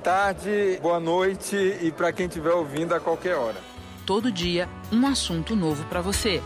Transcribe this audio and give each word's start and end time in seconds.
tarde, 0.00 0.78
boa 0.82 0.98
noite 0.98 1.56
e 1.56 1.92
para 1.92 2.12
quem 2.12 2.26
estiver 2.26 2.52
ouvindo 2.52 2.94
a 2.94 3.00
qualquer 3.00 3.36
hora. 3.36 3.58
Todo 4.06 4.32
dia, 4.32 4.68
um 4.90 5.06
assunto 5.06 5.54
novo 5.54 5.84
para 5.84 6.00
você. 6.00 6.42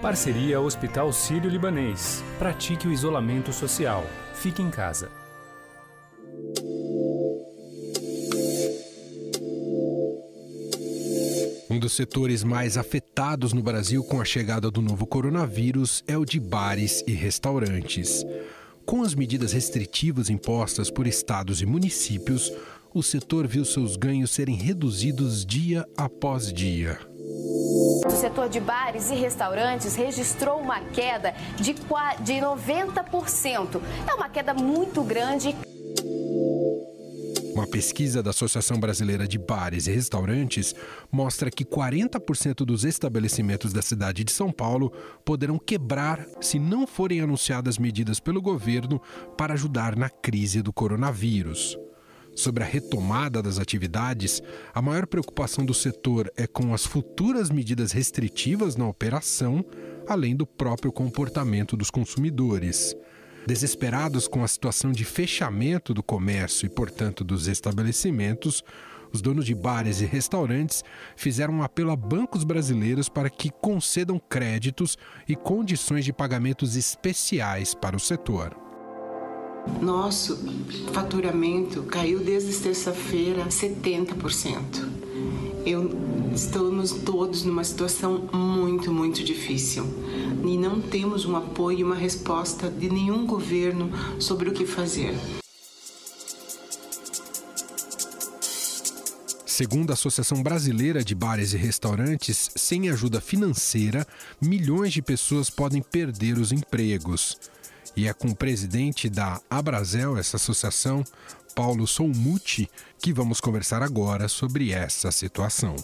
Parceria 0.00 0.58
Hospital 0.58 1.12
Sírio-Libanês. 1.12 2.24
Pratique 2.38 2.88
o 2.88 2.92
isolamento 2.92 3.52
social. 3.52 4.02
Fique 4.32 4.62
em 4.62 4.70
casa. 4.70 5.10
Um 11.78 11.80
dos 11.80 11.92
setores 11.92 12.42
mais 12.42 12.76
afetados 12.76 13.52
no 13.52 13.62
Brasil 13.62 14.02
com 14.02 14.20
a 14.20 14.24
chegada 14.24 14.68
do 14.68 14.82
novo 14.82 15.06
coronavírus 15.06 16.02
é 16.08 16.18
o 16.18 16.24
de 16.24 16.40
bares 16.40 17.04
e 17.06 17.12
restaurantes. 17.12 18.26
Com 18.84 19.02
as 19.02 19.14
medidas 19.14 19.52
restritivas 19.52 20.28
impostas 20.28 20.90
por 20.90 21.06
estados 21.06 21.62
e 21.62 21.66
municípios, 21.66 22.52
o 22.92 23.00
setor 23.00 23.46
viu 23.46 23.64
seus 23.64 23.94
ganhos 23.94 24.32
serem 24.32 24.56
reduzidos 24.56 25.46
dia 25.46 25.86
após 25.96 26.52
dia. 26.52 26.98
O 28.04 28.10
setor 28.10 28.48
de 28.48 28.58
bares 28.58 29.12
e 29.12 29.14
restaurantes 29.14 29.94
registrou 29.94 30.58
uma 30.58 30.80
queda 30.80 31.32
de 31.60 31.74
90%. 31.74 33.80
É 34.04 34.14
uma 34.14 34.28
queda 34.28 34.52
muito 34.52 35.00
grande. 35.04 35.54
Uma 37.58 37.66
pesquisa 37.66 38.22
da 38.22 38.30
Associação 38.30 38.78
Brasileira 38.78 39.26
de 39.26 39.36
Bares 39.36 39.88
e 39.88 39.90
Restaurantes 39.90 40.76
mostra 41.10 41.50
que 41.50 41.64
40% 41.64 42.64
dos 42.64 42.84
estabelecimentos 42.84 43.72
da 43.72 43.82
cidade 43.82 44.22
de 44.22 44.30
São 44.30 44.52
Paulo 44.52 44.92
poderão 45.24 45.58
quebrar 45.58 46.24
se 46.40 46.56
não 46.56 46.86
forem 46.86 47.20
anunciadas 47.20 47.76
medidas 47.76 48.20
pelo 48.20 48.40
governo 48.40 49.02
para 49.36 49.54
ajudar 49.54 49.96
na 49.96 50.08
crise 50.08 50.62
do 50.62 50.72
coronavírus. 50.72 51.76
Sobre 52.32 52.62
a 52.62 52.66
retomada 52.66 53.42
das 53.42 53.58
atividades, 53.58 54.40
a 54.72 54.80
maior 54.80 55.04
preocupação 55.08 55.66
do 55.66 55.74
setor 55.74 56.30
é 56.36 56.46
com 56.46 56.72
as 56.72 56.86
futuras 56.86 57.50
medidas 57.50 57.90
restritivas 57.90 58.76
na 58.76 58.86
operação, 58.86 59.64
além 60.06 60.36
do 60.36 60.46
próprio 60.46 60.92
comportamento 60.92 61.76
dos 61.76 61.90
consumidores. 61.90 62.94
Desesperados 63.48 64.28
com 64.28 64.44
a 64.44 64.46
situação 64.46 64.92
de 64.92 65.06
fechamento 65.06 65.94
do 65.94 66.02
comércio 66.02 66.66
e, 66.66 66.68
portanto, 66.68 67.24
dos 67.24 67.48
estabelecimentos, 67.48 68.62
os 69.10 69.22
donos 69.22 69.46
de 69.46 69.54
bares 69.54 70.02
e 70.02 70.04
restaurantes 70.04 70.84
fizeram 71.16 71.54
um 71.54 71.62
apelo 71.62 71.90
a 71.90 71.96
bancos 71.96 72.44
brasileiros 72.44 73.08
para 73.08 73.30
que 73.30 73.48
concedam 73.48 74.20
créditos 74.28 74.98
e 75.26 75.34
condições 75.34 76.04
de 76.04 76.12
pagamentos 76.12 76.76
especiais 76.76 77.74
para 77.74 77.96
o 77.96 78.00
setor. 78.00 78.54
Nosso 79.80 80.36
faturamento 80.92 81.84
caiu 81.84 82.20
desde 82.20 82.54
terça-feira 82.54 83.46
70%. 83.46 84.62
Eu, 85.64 85.88
estamos 86.34 86.92
todos 86.92 87.42
numa 87.44 87.64
situação 87.64 88.28
muito, 88.32 88.92
muito 88.92 89.22
difícil 89.22 89.84
e 90.44 90.56
não 90.56 90.80
temos 90.80 91.24
um 91.24 91.36
apoio 91.36 91.80
e 91.80 91.84
uma 91.84 91.94
resposta 91.94 92.70
de 92.70 92.88
nenhum 92.88 93.26
governo 93.26 93.90
sobre 94.20 94.48
o 94.48 94.52
que 94.52 94.66
fazer. 94.66 95.14
Segundo 99.44 99.90
a 99.90 99.94
Associação 99.94 100.40
Brasileira 100.40 101.02
de 101.02 101.16
Bares 101.16 101.52
e 101.52 101.56
Restaurantes, 101.56 102.50
sem 102.54 102.88
ajuda 102.88 103.20
financeira, 103.20 104.06
milhões 104.40 104.92
de 104.92 105.02
pessoas 105.02 105.50
podem 105.50 105.82
perder 105.82 106.38
os 106.38 106.52
empregos. 106.52 107.36
E 107.96 108.06
é 108.06 108.12
com 108.12 108.28
o 108.28 108.36
presidente 108.36 109.08
da 109.08 109.40
Abrazel, 109.50 110.16
essa 110.16 110.36
associação, 110.36 111.02
Paulo 111.58 111.88
Soumuti, 111.88 112.68
que 113.02 113.12
vamos 113.12 113.40
conversar 113.40 113.82
agora 113.82 114.28
sobre 114.28 114.70
essa 114.70 115.10
situação. 115.10 115.74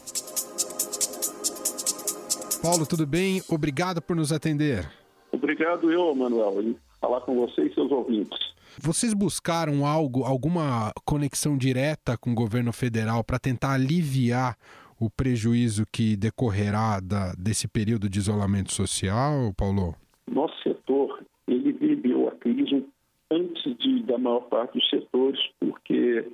Paulo, 2.62 2.86
tudo 2.86 3.04
bem? 3.04 3.42
Obrigado 3.50 4.00
por 4.00 4.14
nos 4.14 4.30
atender. 4.30 4.88
Obrigado 5.32 5.90
eu, 5.90 6.14
Manuel, 6.14 6.62
em 6.62 6.76
falar 7.00 7.22
com 7.22 7.34
você 7.34 7.62
e 7.64 7.74
seus 7.74 7.90
ouvintes. 7.90 8.38
Vocês 8.80 9.12
buscaram 9.12 9.84
algo, 9.84 10.22
alguma 10.22 10.92
conexão 11.04 11.58
direta 11.58 12.16
com 12.16 12.30
o 12.30 12.36
governo 12.36 12.72
federal 12.72 13.24
para 13.24 13.40
tentar 13.40 13.72
aliviar 13.72 14.56
o 15.00 15.10
prejuízo 15.10 15.84
que 15.92 16.14
decorrerá 16.14 17.00
da, 17.00 17.32
desse 17.36 17.66
período 17.66 18.08
de 18.08 18.20
isolamento 18.20 18.72
social, 18.72 19.52
Paulo? 19.56 19.96
Nosso 20.30 20.54
setor 20.62 21.20
ele 21.48 21.72
viveu 21.72 22.28
a 22.28 22.30
crise 22.36 22.86
antes 23.34 23.76
de, 23.78 24.02
da 24.02 24.18
maior 24.18 24.40
parte 24.42 24.78
dos 24.78 24.88
setores, 24.88 25.40
porque 25.60 26.24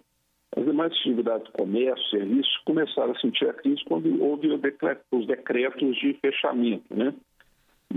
as 0.57 0.65
demais 0.65 0.93
atividades, 0.93 1.51
comércio, 1.53 2.11
serviços, 2.11 2.57
começaram 2.65 3.13
a 3.13 3.21
sentir 3.21 3.49
a 3.49 3.53
crise 3.53 3.83
quando 3.85 4.23
houve 4.23 4.49
os 4.49 5.27
decretos 5.27 5.97
de 5.97 6.15
fechamento, 6.15 6.95
né? 6.95 7.15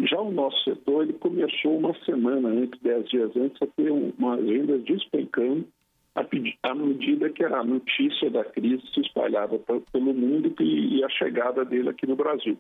Já 0.05 0.19
o 0.19 0.31
nosso 0.31 0.63
setor, 0.63 1.03
ele 1.03 1.13
começou 1.13 1.77
uma 1.77 1.93
semana 2.03 2.49
antes, 2.49 2.79
dez 2.81 3.07
dias 3.09 3.35
antes, 3.35 3.61
a 3.61 3.67
ter 3.67 3.91
uma 3.91 4.35
agenda 4.35 4.77
despencando 4.79 5.67
à 6.15 6.75
medida 6.75 7.29
que 7.29 7.43
a 7.43 7.63
notícia 7.63 8.29
da 8.29 8.43
crise 8.43 8.83
se 8.93 9.01
espalhava 9.01 9.57
pelo 9.91 10.13
mundo 10.13 10.53
e 10.59 11.03
a 11.03 11.09
chegada 11.09 11.65
dele 11.65 11.89
aqui 11.89 12.07
no 12.07 12.15
Brasil. 12.15 12.57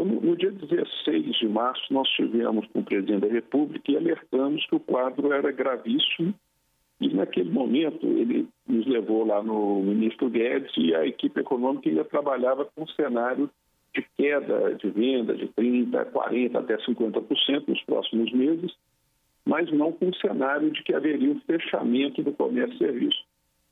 Então, 0.00 0.06
no 0.06 0.34
dia 0.34 0.50
16 0.50 1.36
de 1.36 1.48
março, 1.48 1.92
nós 1.92 2.08
tivemos 2.10 2.66
com 2.68 2.80
o 2.80 2.84
presidente 2.84 3.20
da 3.20 3.32
República 3.32 3.92
e 3.92 3.98
alertamos 3.98 4.64
que 4.66 4.74
o 4.74 4.80
quadro 4.80 5.30
era 5.30 5.52
gravíssimo 5.52 6.32
e 6.98 7.12
naquele 7.12 7.50
momento 7.50 8.06
ele 8.06 8.48
nos 8.66 8.86
levou 8.86 9.26
lá 9.26 9.42
no 9.42 9.82
ministro 9.82 10.30
Guedes 10.30 10.72
e 10.78 10.94
a 10.94 11.06
equipe 11.06 11.38
econômica 11.38 11.90
ainda 11.90 12.04
trabalhava 12.04 12.64
com 12.64 12.84
um 12.84 12.86
cenário 12.88 13.50
de 13.94 14.02
queda 14.16 14.74
de 14.74 14.88
venda 14.88 15.34
de 15.34 15.48
30%, 15.48 16.12
40%, 16.12 16.56
até 16.56 16.78
50% 16.78 17.68
nos 17.68 17.82
próximos 17.82 18.32
meses, 18.32 18.72
mas 19.44 19.70
não 19.70 19.92
com 19.92 20.06
um 20.06 20.14
cenário 20.14 20.70
de 20.70 20.82
que 20.82 20.94
haveria 20.94 21.30
um 21.30 21.40
fechamento 21.40 22.22
do 22.22 22.32
comércio 22.32 22.74
e 22.74 22.78
serviço. 22.78 23.22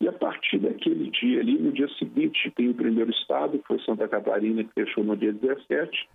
E 0.01 0.07
a 0.07 0.13
partir 0.13 0.59
daquele 0.59 1.11
dia 1.11 1.41
ali, 1.41 1.59
no 1.59 1.73
dia 1.73 1.89
seguinte, 1.99 2.51
tem 2.55 2.69
o 2.69 2.75
primeiro 2.75 3.11
estado, 3.11 3.59
que 3.59 3.67
foi 3.67 3.81
Santa 3.81 4.07
Catarina, 4.07 4.63
que 4.63 4.73
fechou 4.75 5.03
no 5.03 5.17
dia 5.17 5.33
17, 5.33 6.09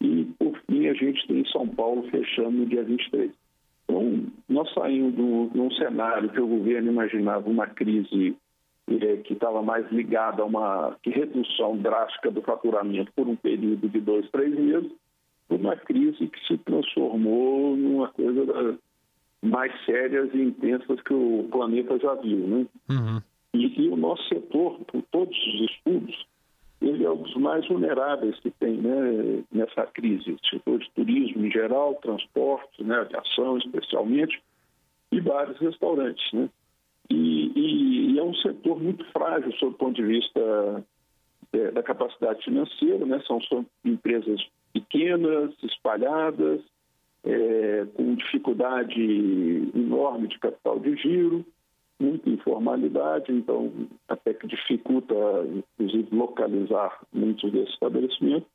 e 0.00 0.24
por 0.38 0.58
fim 0.66 0.86
a 0.88 0.94
gente 0.94 1.26
tem 1.26 1.44
São 1.46 1.66
Paulo 1.68 2.08
fechando 2.10 2.50
no 2.50 2.66
dia 2.66 2.84
23. 2.84 3.30
Então, 3.84 4.26
nós 4.48 4.72
saímos 4.74 5.14
de 5.14 5.22
um 5.60 5.70
cenário 5.72 6.30
que 6.30 6.40
o 6.40 6.46
governo 6.46 6.92
imaginava 6.92 7.48
uma 7.48 7.66
crise 7.66 8.36
é, 8.88 9.16
que 9.18 9.34
estava 9.34 9.62
mais 9.62 9.90
ligada 9.90 10.42
a 10.42 10.46
uma 10.46 10.96
redução 11.04 11.76
drástica 11.76 12.30
do 12.30 12.42
faturamento 12.42 13.12
por 13.14 13.26
um 13.26 13.36
período 13.36 13.88
de 13.88 14.00
dois, 14.00 14.28
três 14.30 14.54
meses, 14.54 14.90
uma 15.48 15.76
crise 15.76 16.26
que 16.26 16.46
se 16.46 16.58
transformou 16.58 17.76
numa 17.76 18.08
coisa 18.08 18.78
mais 19.42 19.72
sérias 19.84 20.30
e 20.34 20.42
intensas 20.42 21.00
que 21.02 21.14
o 21.14 21.48
planeta 21.50 21.98
já 21.98 22.14
viu. 22.14 22.46
Né? 22.46 22.66
Uhum. 22.90 23.20
E, 23.54 23.82
e, 23.82 23.88
o 23.88 23.96
nosso 23.96 24.26
setor, 24.28 24.78
por 24.84 25.02
todos 25.10 25.36
os 25.36 25.70
estudos, 25.70 26.26
ele 26.80 27.04
é 27.04 27.10
um 27.10 27.22
dos 27.22 27.34
mais 27.36 27.66
vulneráveis 27.66 28.38
que 28.40 28.50
tem 28.50 28.76
né, 28.76 29.44
nessa 29.50 29.86
crise. 29.86 30.32
O 30.32 30.46
setor 30.48 30.78
de 30.78 30.90
turismo 30.92 31.44
em 31.44 31.50
geral, 31.50 31.94
transporte, 31.96 32.84
né, 32.84 32.96
aviação 32.96 33.58
especialmente, 33.58 34.40
e 35.10 35.20
vários 35.20 35.58
restaurantes. 35.58 36.32
Né? 36.32 36.48
E, 37.10 37.52
e, 37.54 38.12
e, 38.12 38.18
é 38.18 38.22
um 38.22 38.34
setor 38.34 38.80
muito 38.80 39.04
frágil 39.12 39.52
sob 39.54 39.74
o 39.74 39.78
ponto 39.78 39.96
de 39.96 40.04
vista 40.04 40.84
é, 41.52 41.70
da 41.72 41.82
capacidade 41.82 42.44
financeira, 42.44 43.04
né? 43.04 43.20
são, 43.26 43.40
são 43.42 43.66
empresas 43.84 44.40
pequenas, 44.72 45.52
espalhadas, 45.62 46.60
é, 47.24 47.86
com 47.94 48.14
dificuldade 48.14 49.00
enorme 49.74 50.28
de 50.28 50.38
capital 50.38 50.78
de 50.78 50.96
giro, 50.96 51.44
muita 52.00 52.30
informalidade, 52.30 53.32
então 53.32 53.72
até 54.08 54.32
que 54.32 54.46
dificulta, 54.46 55.14
inclusive, 55.46 56.08
localizar 56.14 57.00
muitos 57.12 57.50
desses 57.50 57.74
estabelecimentos. 57.74 58.48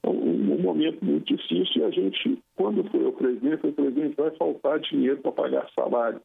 Então, 0.00 0.12
um, 0.12 0.54
um 0.54 0.62
momento 0.62 1.04
muito 1.04 1.36
difícil 1.36 1.82
e 1.82 1.84
a 1.84 1.90
gente, 1.90 2.42
quando 2.56 2.82
foi 2.90 3.04
o 3.04 3.12
presidente, 3.12 3.66
o 3.66 3.72
presidente 3.72 4.16
vai 4.16 4.30
faltar 4.32 4.80
dinheiro 4.80 5.18
para 5.18 5.32
pagar 5.32 5.70
salário. 5.74 6.20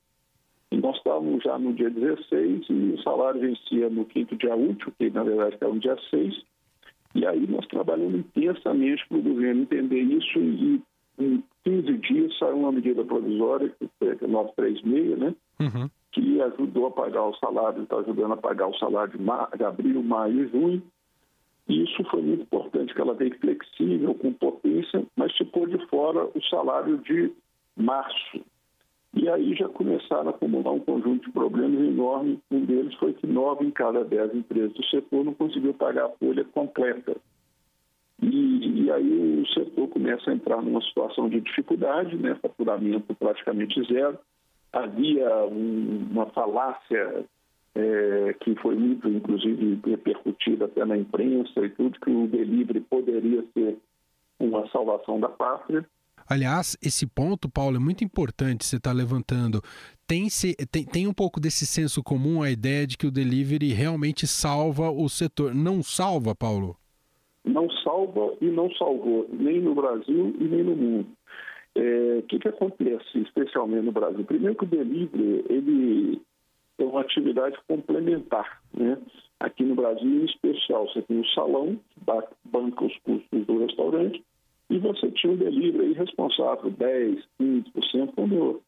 E 0.72 0.78
nós 0.78 0.98
estávamos 0.98 1.44
já 1.44 1.58
no 1.58 1.74
dia 1.74 1.90
16 1.90 2.66
e 2.70 2.74
o 2.74 3.02
salário 3.04 3.40
vencia 3.40 3.90
no 3.90 4.04
quinto 4.06 4.36
dia 4.36 4.56
útil, 4.56 4.92
que 4.98 5.10
na 5.10 5.24
verdade 5.24 5.58
era 5.62 5.74
no 5.74 5.80
dia 5.80 5.98
6. 6.10 6.44
E 7.16 7.26
aí 7.26 7.48
nós 7.48 7.66
trabalhamos 7.68 8.20
intensamente 8.20 9.08
para 9.08 9.18
o 9.18 9.22
governo 9.22 9.62
entender 9.62 10.02
isso 10.02 10.40
e 10.40 10.82
em 11.20 11.44
15 11.64 11.98
dias 12.00 12.38
saiu 12.38 12.58
uma 12.58 12.72
medida 12.72 13.04
provisória, 13.04 13.74
que 13.80 14.06
é 14.06 14.28
936, 14.28 15.18
né? 15.18 15.36
Uhum 15.60 15.90
que 16.18 16.42
ajudou 16.42 16.88
a 16.88 16.92
pagar 16.92 17.26
o 17.26 17.36
salário, 17.36 17.84
está 17.84 17.98
ajudando 17.98 18.34
a 18.34 18.38
pagar 18.38 18.68
o 18.68 18.78
salário 18.78 19.18
de, 19.18 19.58
de 19.58 19.64
abril, 19.64 20.02
maio 20.02 20.46
e 20.46 20.48
junho. 20.48 20.82
E 21.70 21.84
isso 21.84 22.04
foi 22.10 22.22
muito 22.22 22.44
importante, 22.44 22.94
que 22.94 23.02
ela 23.02 23.14
veio 23.14 23.38
flexível 23.40 24.16
para 24.16 24.30
o 26.26 26.44
salário 26.50 26.98
de 27.00 27.32
março. 27.76 28.42
E 29.14 29.30
aí 29.30 29.56
já 29.56 29.68
começaram 29.70 30.28
a 30.28 30.30
acumular 30.32 30.72
um 30.72 30.80
conjunto 30.80 31.26
de 31.26 31.32
problemas 31.32 31.80
enormes. 31.80 32.40
Um 32.52 32.66
deles 32.66 32.94
foi 32.96 33.14
que 33.14 33.28
nove 33.28 33.66
em 33.66 33.72
cada 33.72 34.04
dez 34.04 34.34
empresas 34.34 34.74
do 34.74 34.84
setor 34.86 35.26
não 35.26 35.34
conseguiu 35.34 35.74
pagar 35.74 36.06
a 36.06 36.10
folha 36.10 36.46
completa. 36.46 37.16
E, 38.22 38.84
e, 38.84 38.92
aí 38.92 39.42
o 39.42 39.48
setor 39.54 39.88
começa 39.90 40.32
a 40.32 40.34
entrar 40.34 40.62
numa 40.62 40.82
situação 40.82 41.30
de 41.30 41.42
dificuldade, 41.42 42.16
né? 42.16 42.36
faturamento 42.42 43.14
praticamente 43.16 43.84
zero. 43.84 44.18
Havia 44.74 45.46
um, 45.46 46.08
uma 46.12 46.26
falácia 46.28 47.26
é, 47.76 48.36
que 48.42 48.56
foi 48.56 48.76
muito, 48.76 49.08
inclusive, 49.08 49.80
repercutida 49.86 50.66
até 50.66 50.84
na 50.84 50.98
imprensa 50.98 51.60
e 51.60 51.70
tudo, 51.70 52.00
que 52.00 52.10
o 52.10 52.28
delivery 52.28 52.82
poderia 52.82 53.44
ser 53.54 53.78
uma 54.40 54.68
salvação 54.70 55.20
da 55.20 55.30
pátria. 55.30 55.86
Aliás, 56.30 56.78
esse 56.84 57.08
ponto, 57.08 57.48
Paulo, 57.50 57.78
é 57.78 57.80
muito 57.80 58.04
importante 58.04 58.66
você 58.66 58.76
estar 58.76 58.90
tá 58.90 58.96
levantando. 58.96 59.62
Tem, 60.06 60.30
se, 60.30 60.56
tem, 60.70 60.84
tem 60.84 61.08
um 61.08 61.14
pouco 61.14 61.40
desse 61.40 61.66
senso 61.66 62.04
comum 62.04 62.42
a 62.42 62.50
ideia 62.50 62.86
de 62.86 62.98
que 62.98 63.08
o 63.08 63.12
delivery 63.12 63.72
realmente 63.72 64.28
salva 64.28 64.90
o 64.90 65.08
setor. 65.08 65.56
Não 65.56 65.82
salva, 65.82 66.36
Paulo? 66.36 66.76
Não 67.46 67.70
salva 67.84 68.36
e 68.42 68.46
não 68.46 68.70
salvou, 68.72 69.26
nem 69.32 69.62
no 69.62 69.74
Brasil 69.74 70.36
e 70.38 70.44
nem 70.44 70.64
no 70.64 70.76
mundo. 70.76 71.08
O 71.78 71.80
é, 71.80 72.22
que, 72.24 72.40
que 72.40 72.48
acontece, 72.48 73.20
especialmente 73.20 73.86
no 73.86 73.92
Brasil? 73.92 74.26
Primeiro 74.26 74.56
que 74.56 74.64
o 74.64 74.68
delivery, 74.68 75.46
ele 75.48 76.20
é 76.80 76.84
uma 76.84 77.02
atividade 77.02 77.56
complementar. 77.68 78.64
Né? 78.74 78.98
Aqui 79.40 79.64
no 79.64 79.76
Brasil, 79.76 80.24
em 80.24 80.26
especial, 80.26 80.88
você 80.88 81.04
tem 81.04 81.20
o 81.20 81.28
salão, 81.28 81.80
que 81.94 82.02
banca 82.46 82.84
os 82.84 82.98
custos 83.00 83.46
do 83.46 83.60
restaurante, 83.60 84.24
e 84.72 84.80
você 84.80 85.12
tinha 85.12 85.34
um 85.34 85.38
delivery 85.38 85.94
responsável 85.94 86.72
10%, 86.72 87.24
15%, 87.40 88.14
quando 88.16 88.34
o 88.36 88.62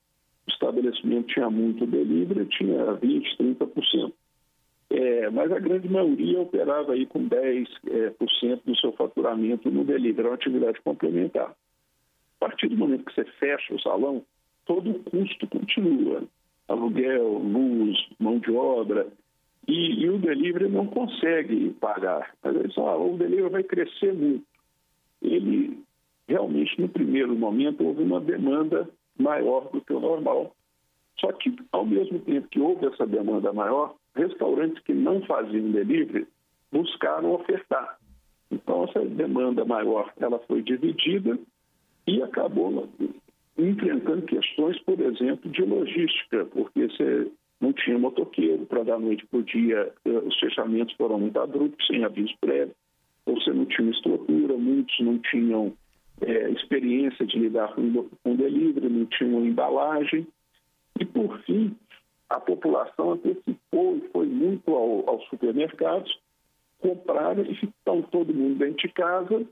estabelecimento 0.47 1.33
tinha 1.33 1.50
muito 1.50 1.88
delivery, 1.88 2.45
tinha 2.45 2.94
20%, 2.94 3.57
30%. 3.57 4.13
É, 4.91 5.29
mas 5.31 5.51
a 5.51 5.59
grande 5.59 5.89
maioria 5.89 6.41
operava 6.41 6.94
aí 6.94 7.07
com 7.07 7.27
10% 7.27 7.67
é, 7.88 8.09
por 8.11 8.29
cento 8.39 8.63
do 8.65 8.77
seu 8.77 8.91
faturamento 8.91 9.69
no 9.71 9.83
delivery, 9.83 10.27
é 10.27 10.29
uma 10.29 10.35
atividade 10.35 10.79
complementar. 10.81 11.56
A 12.39 12.47
partir 12.47 12.69
do 12.69 12.77
momento 12.77 13.06
que 13.06 13.13
você 13.13 13.25
fecha 13.39 13.74
o 13.74 13.81
salão, 13.81 14.24
todo 14.65 14.91
o 14.91 15.03
custo 15.03 15.47
continua. 15.47 16.24
Aluguel, 16.68 17.39
luz, 17.39 17.97
mão 18.19 18.39
de 18.39 18.51
obra, 18.51 19.07
e, 19.68 20.03
e 20.03 20.09
o 20.09 20.18
delivery 20.18 20.69
não 20.69 20.88
consegue 20.88 21.71
pagar. 21.81 22.33
Mas 22.44 22.56
aí 22.56 22.71
só, 22.71 23.00
o 23.00 23.18
delivery 23.18 23.50
vai 23.50 23.63
crescer 23.63 24.13
muito. 24.13 24.45
Ele 25.21 25.80
realmente, 26.27 26.80
no 26.80 26.88
primeiro 26.88 27.36
momento, 27.36 27.83
houve 27.83 28.03
uma 28.03 28.21
demanda 28.21 28.88
maior 29.18 29.69
do 29.71 29.81
que 29.81 29.92
o 29.92 30.00
normal. 30.00 30.56
Só 31.19 31.31
que, 31.33 31.53
ao 31.71 31.85
mesmo 31.85 32.19
tempo 32.19 32.47
que 32.47 32.59
houve 32.59 32.85
essa 32.85 33.06
demanda 33.06 33.51
maior, 33.51 33.95
restaurantes 34.15 34.81
que 34.83 34.94
não 34.94 35.21
faziam 35.24 35.71
delivery 35.71 36.27
buscaram 36.71 37.33
ofertar. 37.33 37.97
Então, 38.50 38.85
essa 38.85 39.03
demanda 39.03 39.65
maior 39.65 40.13
ela 40.19 40.39
foi 40.47 40.62
dividida 40.62 41.38
e 42.09 42.23
acabou 42.23 42.89
enfrentando 43.57 44.23
questões, 44.23 44.79
por 44.79 45.00
exemplo, 45.00 45.50
de 45.51 45.61
logística, 45.61 46.45
porque 46.45 46.88
você 46.88 47.31
não 47.61 47.71
tinha 47.73 48.00
motoqueiro 48.00 48.65
para 48.65 48.83
da 48.83 48.97
noite 48.97 49.25
para 49.27 49.39
o 49.39 49.44
dia, 49.44 49.94
eh, 50.06 50.09
os 50.09 50.39
fechamentos 50.39 50.95
foram 50.95 51.19
muito 51.19 51.39
abruptos, 51.39 51.85
sem 51.85 52.03
aviso 52.03 52.33
prévio, 52.41 52.73
ou 53.25 53.35
você 53.35 53.51
não 53.51 53.65
tinha 53.65 53.91
estrutura, 53.91 54.57
muitos 54.57 54.97
não 55.01 55.19
tinham 55.19 55.73
é, 56.21 56.50
experiência 56.51 57.25
de 57.25 57.38
lidar 57.38 57.73
com, 57.75 58.09
com 58.23 58.35
delivery, 58.35 58.89
não 58.89 59.06
tinham 59.06 59.45
embalagem. 59.45 60.27
E, 61.00 61.06
por 61.06 61.39
fim, 61.44 61.75
a 62.29 62.39
população 62.39 63.11
antecipou 63.11 63.97
e 63.97 64.09
foi 64.11 64.25
muito 64.25 64.73
ao, 64.73 65.09
aos 65.09 65.25
supermercados, 65.27 66.17
compraram 66.79 67.44
e 67.44 67.51
estão 67.51 68.01
todo 68.01 68.33
mundo 68.33 68.57
dentro 68.57 68.88
de 68.88 68.94
casa, 68.94 69.45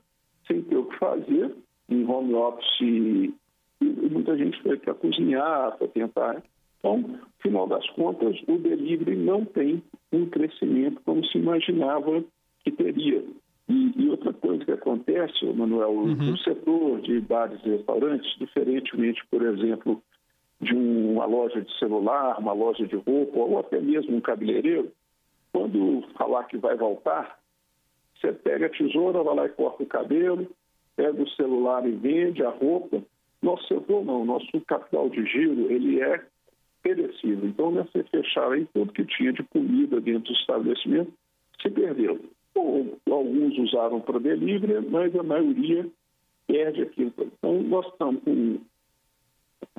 sem 0.46 0.62
ter 0.62 0.76
o 0.76 0.86
que 0.86 0.98
fazer, 0.98 1.54
em 1.88 2.04
home 2.04 2.34
office, 2.34 2.80
e, 2.80 3.34
e 3.80 4.10
muita 4.10 4.36
gente 4.36 4.60
foi 4.62 4.76
para 4.76 4.94
cozinhar, 4.94 5.76
para 5.76 5.88
tentar. 5.88 6.42
Então, 6.78 6.98
no 6.98 7.18
final 7.40 7.66
das 7.66 7.88
contas, 7.90 8.36
o 8.46 8.58
delivery 8.58 9.16
não 9.16 9.44
tem 9.44 9.82
um 10.12 10.26
crescimento 10.26 11.00
como 11.04 11.24
se 11.26 11.38
imaginava 11.38 12.22
que 12.64 12.70
teria. 12.70 13.24
E, 13.68 13.92
e, 13.96 14.08
outra 14.08 14.32
coisa 14.32 14.64
que 14.64 14.72
acontece, 14.72 15.44
Manuel, 15.44 15.90
uhum. 15.90 16.32
o 16.32 16.38
setor 16.38 17.00
de 17.02 17.20
bares 17.20 17.60
e 17.64 17.70
restaurantes, 17.70 18.38
diferentemente, 18.38 19.22
por 19.30 19.42
exemplo, 19.42 20.02
de 20.60 20.74
uma 20.74 21.26
loja 21.26 21.60
de 21.60 21.78
celular, 21.78 22.38
uma 22.38 22.52
loja 22.52 22.86
de 22.86 22.96
roupa 22.96 23.38
ou 23.38 23.58
até 23.58 23.80
mesmo 23.80 24.16
um 24.16 24.20
cabeleireiro, 24.20 24.90
quando 25.52 26.02
falar 26.16 26.44
que 26.44 26.56
vai 26.56 26.76
voltar, 26.76 27.38
você 28.18 28.32
pega 28.32 28.66
a 28.66 28.70
tesoura, 28.70 29.22
vai 29.22 29.34
lá 29.34 29.46
e 29.46 29.50
corta 29.50 29.82
o 29.82 29.86
cabelo, 29.86 30.46
pega 30.98 31.22
o 31.22 31.30
celular 31.30 31.86
e 31.86 31.92
vende 31.92 32.42
a 32.42 32.50
roupa. 32.50 33.00
Nosso 33.40 33.68
setor 33.68 34.04
não, 34.04 34.24
nosso 34.24 34.60
capital 34.66 35.08
de 35.08 35.24
giro, 35.26 35.70
ele 35.70 36.00
é 36.00 36.26
perecível. 36.82 37.48
Então, 37.48 37.70
nessa 37.70 38.02
fechar 38.10 38.50
aí, 38.50 38.66
tudo 38.74 38.92
que 38.92 39.04
tinha 39.04 39.32
de 39.32 39.44
comida 39.44 40.00
dentro 40.00 40.32
do 40.32 40.38
estabelecimento 40.38 41.12
se 41.62 41.70
perdeu 41.70 42.18
alguns 43.10 43.56
usaram 43.58 44.00
para 44.00 44.18
delivery, 44.18 44.86
mas 44.88 45.14
a 45.14 45.22
maioria 45.22 45.86
perde 46.46 46.82
aquilo. 46.82 47.12
Então, 47.20 47.62
nós 47.62 47.86
estamos 47.86 48.22
com, 48.22 48.58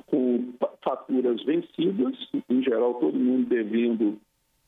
com 0.06 0.52
faturas 0.82 1.42
vencidas, 1.44 2.16
em 2.48 2.62
geral, 2.62 2.94
todo 2.94 3.18
mundo 3.18 3.48
devendo 3.48 4.18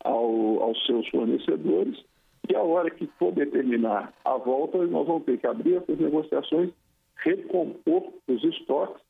ao, 0.04 0.62
aos 0.62 0.84
seus 0.86 1.08
fornecedores, 1.08 2.02
e 2.48 2.56
a 2.56 2.62
hora 2.62 2.90
que 2.90 3.06
for 3.18 3.32
determinar 3.32 4.12
a 4.24 4.36
volta, 4.36 4.78
nós 4.86 5.06
vamos 5.06 5.24
ter 5.24 5.38
que 5.38 5.46
abrir 5.46 5.76
essas 5.76 5.98
negociações, 5.98 6.70
recompor 7.16 8.12
os 8.26 8.44
estoques, 8.44 9.02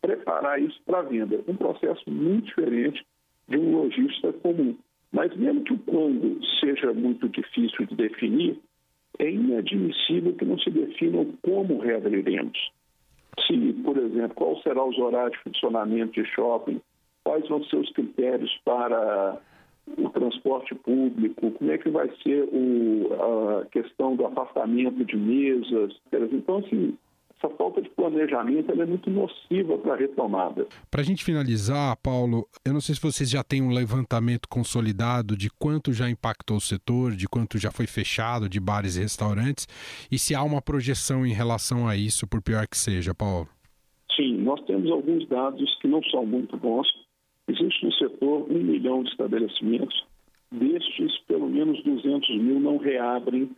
preparar 0.00 0.60
isso 0.60 0.80
para 0.84 1.02
venda. 1.02 1.40
Um 1.46 1.56
processo 1.56 2.10
muito 2.10 2.46
diferente 2.46 3.04
de 3.48 3.58
um 3.58 3.76
lojista 3.76 4.32
comum. 4.32 4.76
Mas 5.12 5.34
mesmo 5.36 5.64
que 5.64 5.72
o 5.72 5.78
quando 5.78 6.40
seja 6.60 6.92
muito 6.92 7.28
difícil 7.28 7.86
de 7.86 7.94
definir, 7.94 8.58
é 9.18 9.30
inadmissível 9.30 10.34
que 10.34 10.44
não 10.44 10.58
se 10.58 10.70
definam 10.70 11.26
como 11.42 11.80
reabriremos. 11.80 12.58
Se, 13.46 13.72
por 13.84 13.96
exemplo, 13.98 14.34
qual 14.34 14.60
será 14.62 14.84
os 14.84 14.98
horários 14.98 15.32
de 15.32 15.44
funcionamento 15.44 16.12
de 16.12 16.24
shopping, 16.30 16.80
quais 17.24 17.46
vão 17.48 17.62
ser 17.64 17.76
os 17.76 17.92
critérios 17.92 18.50
para 18.64 19.40
o 19.96 20.08
transporte 20.10 20.74
público, 20.74 21.50
como 21.52 21.70
é 21.70 21.78
que 21.78 21.90
vai 21.90 22.08
ser 22.22 22.48
o, 22.52 23.60
a 23.60 23.66
questão 23.66 24.16
do 24.16 24.26
afastamento 24.26 25.04
de 25.04 25.16
mesas. 25.16 25.92
Então, 26.12 26.58
assim, 26.58 26.96
essa 27.42 27.48
falta 27.56 27.80
de 27.80 27.88
planejamento 27.90 28.70
é 28.70 28.86
muito 28.86 29.10
nociva 29.10 29.78
para 29.78 29.94
a 29.94 29.96
retomada. 29.96 30.66
Para 30.90 31.00
a 31.00 31.04
gente 31.04 31.24
finalizar, 31.24 31.96
Paulo, 32.02 32.46
eu 32.64 32.72
não 32.72 32.80
sei 32.80 32.94
se 32.94 33.00
vocês 33.00 33.30
já 33.30 33.42
têm 33.42 33.62
um 33.62 33.70
levantamento 33.70 34.46
consolidado 34.48 35.36
de 35.36 35.48
quanto 35.58 35.92
já 35.92 36.08
impactou 36.08 36.58
o 36.58 36.60
setor, 36.60 37.12
de 37.12 37.26
quanto 37.26 37.58
já 37.58 37.70
foi 37.70 37.86
fechado 37.86 38.48
de 38.48 38.60
bares 38.60 38.96
e 38.96 39.00
restaurantes, 39.00 39.66
e 40.12 40.18
se 40.18 40.34
há 40.34 40.42
uma 40.42 40.60
projeção 40.60 41.26
em 41.26 41.32
relação 41.32 41.88
a 41.88 41.96
isso, 41.96 42.26
por 42.28 42.42
pior 42.42 42.66
que 42.68 42.76
seja, 42.76 43.14
Paulo. 43.14 43.48
Sim, 44.14 44.36
nós 44.42 44.60
temos 44.66 44.90
alguns 44.90 45.26
dados 45.28 45.78
que 45.80 45.88
não 45.88 46.02
são 46.04 46.26
muito 46.26 46.56
bons. 46.58 46.86
Existe 47.50 47.84
no 47.84 47.92
setor 47.94 48.46
um 48.48 48.62
milhão 48.62 49.02
de 49.02 49.10
estabelecimentos, 49.10 50.06
destes, 50.52 51.18
pelo 51.26 51.48
menos 51.48 51.82
200 51.82 52.36
mil 52.36 52.60
não 52.60 52.76
reabrem 52.76 53.50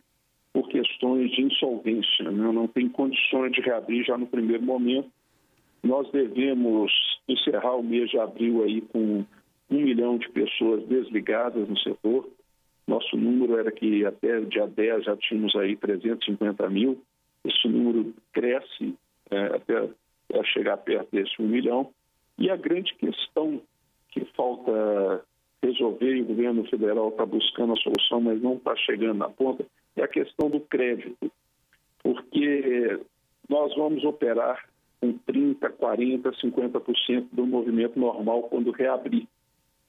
por 0.51 0.67
questões 0.67 1.31
de 1.31 1.41
insolvência, 1.41 2.31
né? 2.31 2.51
não 2.51 2.67
tem 2.67 2.89
condições 2.89 3.51
de 3.51 3.61
reabrir 3.61 4.03
já 4.03 4.17
no 4.17 4.25
primeiro 4.25 4.63
momento. 4.63 5.09
Nós 5.83 6.09
devemos 6.11 6.91
encerrar 7.27 7.75
o 7.75 7.83
mês 7.83 8.09
de 8.09 8.17
abril 8.19 8.63
aí 8.63 8.81
com 8.81 9.25
um 9.69 9.75
milhão 9.75 10.17
de 10.17 10.29
pessoas 10.29 10.83
desligadas 10.87 11.67
no 11.67 11.77
setor. 11.77 12.27
Nosso 12.87 13.15
número 13.15 13.57
era 13.57 13.71
que 13.71 14.05
até 14.05 14.39
dia 14.41 14.67
10 14.67 15.05
já 15.05 15.17
tínhamos 15.17 15.55
aí 15.55 15.75
350 15.75 16.69
mil. 16.69 17.01
Esse 17.43 17.67
número 17.67 18.13
cresce 18.31 18.95
é, 19.29 19.37
até 19.55 19.89
chegar 20.45 20.77
perto 20.77 21.09
desse 21.11 21.39
um 21.41 21.47
milhão. 21.47 21.91
E 22.37 22.49
a 22.49 22.55
grande 22.55 22.93
questão 22.95 23.61
que 24.13 24.23
falta 24.35 25.25
resolver, 25.61 26.15
e 26.15 26.21
o 26.21 26.25
governo 26.25 26.65
federal 26.65 27.09
está 27.09 27.25
buscando 27.25 27.73
a 27.73 27.77
solução, 27.77 28.21
mas 28.21 28.41
não 28.41 28.55
está 28.55 28.75
chegando 28.75 29.17
na 29.17 29.29
ponta, 29.29 29.65
é 29.95 30.03
a 30.03 30.07
questão 30.07 30.49
do 30.49 30.59
crédito, 30.59 31.31
porque 32.03 32.99
nós 33.49 33.73
vamos 33.75 34.03
operar 34.03 34.67
com 34.99 35.13
30%, 35.13 35.57
40%, 35.77 36.21
50% 36.41 37.27
do 37.31 37.45
movimento 37.45 37.99
normal 37.99 38.43
quando 38.43 38.71
reabrir. 38.71 39.27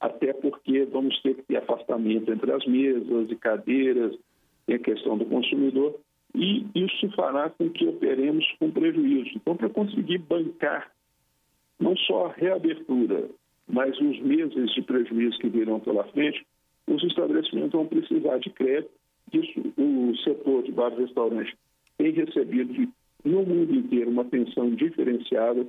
Até 0.01 0.33
porque 0.33 0.85
vamos 0.85 1.21
ter 1.23 1.35
que 1.35 1.43
ter 1.43 1.57
afastamento 1.57 2.33
entre 2.33 2.53
as 2.53 2.65
mesas 2.67 3.31
e 3.31 3.37
cadeiras, 3.37 4.17
tem 4.67 4.77
a 4.77 4.79
questão 4.79 5.17
do 5.17 5.25
consumidor. 5.27 5.95
e 6.35 6.67
isso 6.75 7.09
fará 7.15 7.49
com 7.49 7.71
que 7.71 7.87
operemos 7.87 8.45
com 8.59 8.71
prejuízo. 8.71 9.31
Então, 9.37 9.57
para 9.57 9.69
conseguir 9.69 10.19
bancar 10.19 10.91
não 11.79 11.97
só 11.97 12.27
a 12.27 12.33
reabertura, 12.33 13.29
mas 13.69 13.99
os 13.99 14.21
meses 14.21 14.73
de 14.73 14.83
prejuízo 14.83 15.39
que 15.39 15.49
virão 15.49 15.81
pela 15.81 16.05
frente, 16.05 16.47
os 16.87 17.03
estabelecimentos 17.03 17.73
vão 17.73 17.87
precisar 17.87 18.39
de 18.39 18.51
crédito. 18.51 18.91
Isso, 19.33 19.73
o 19.79 20.15
setor 20.19 20.63
de 20.63 20.73
bares 20.73 20.99
e 20.99 21.03
restaurantes 21.03 21.55
tem 21.97 22.13
recebido 22.13 22.89
no 23.25 23.43
mundo 23.43 23.75
inteiro 23.75 24.11
uma 24.11 24.23
atenção 24.23 24.71
diferenciada. 24.71 25.67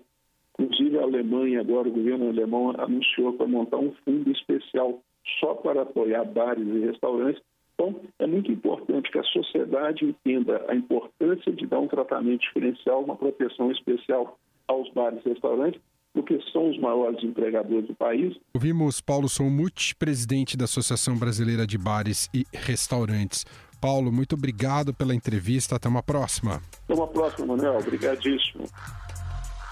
Inclusive, 0.59 0.99
a 0.99 1.03
Alemanha, 1.03 1.61
agora 1.61 1.87
o 1.87 1.91
governo 1.91 2.29
alemão 2.29 2.73
anunciou 2.77 3.33
para 3.33 3.47
montar 3.47 3.77
um 3.77 3.93
fundo 4.03 4.29
especial 4.31 5.01
só 5.39 5.53
para 5.55 5.81
apoiar 5.81 6.25
bares 6.25 6.67
e 6.67 6.79
restaurantes. 6.79 7.41
Então, 7.73 7.95
é 8.19 8.27
muito 8.27 8.51
importante 8.51 9.11
que 9.11 9.19
a 9.19 9.23
sociedade 9.23 10.05
entenda 10.05 10.65
a 10.67 10.75
importância 10.75 11.51
de 11.51 11.65
dar 11.65 11.79
um 11.79 11.87
tratamento 11.87 12.41
diferencial, 12.41 13.03
uma 13.03 13.15
proteção 13.15 13.71
especial 13.71 14.37
aos 14.67 14.89
bares 14.93 15.25
e 15.25 15.29
restaurantes, 15.29 15.81
porque 16.15 16.39
são 16.53 16.71
os 16.71 16.79
maiores 16.79 17.21
empregadores 17.21 17.87
do 17.87 17.93
país. 17.93 18.35
Ouvimos 18.53 19.01
Paulo 19.01 19.27
Somuth, 19.27 19.93
presidente 19.99 20.55
da 20.55 20.63
Associação 20.63 21.17
Brasileira 21.17 21.67
de 21.67 21.77
Bares 21.77 22.29
e 22.33 22.45
Restaurantes. 22.53 23.45
Paulo, 23.81 24.11
muito 24.11 24.33
obrigado 24.33 24.93
pela 24.93 25.13
entrevista. 25.13 25.75
Até 25.75 25.89
uma 25.89 26.01
próxima. 26.01 26.61
Até 26.85 26.93
uma 26.93 27.07
próxima, 27.07 27.47
Manuel. 27.47 27.77
Obrigadíssimo. 27.77 28.63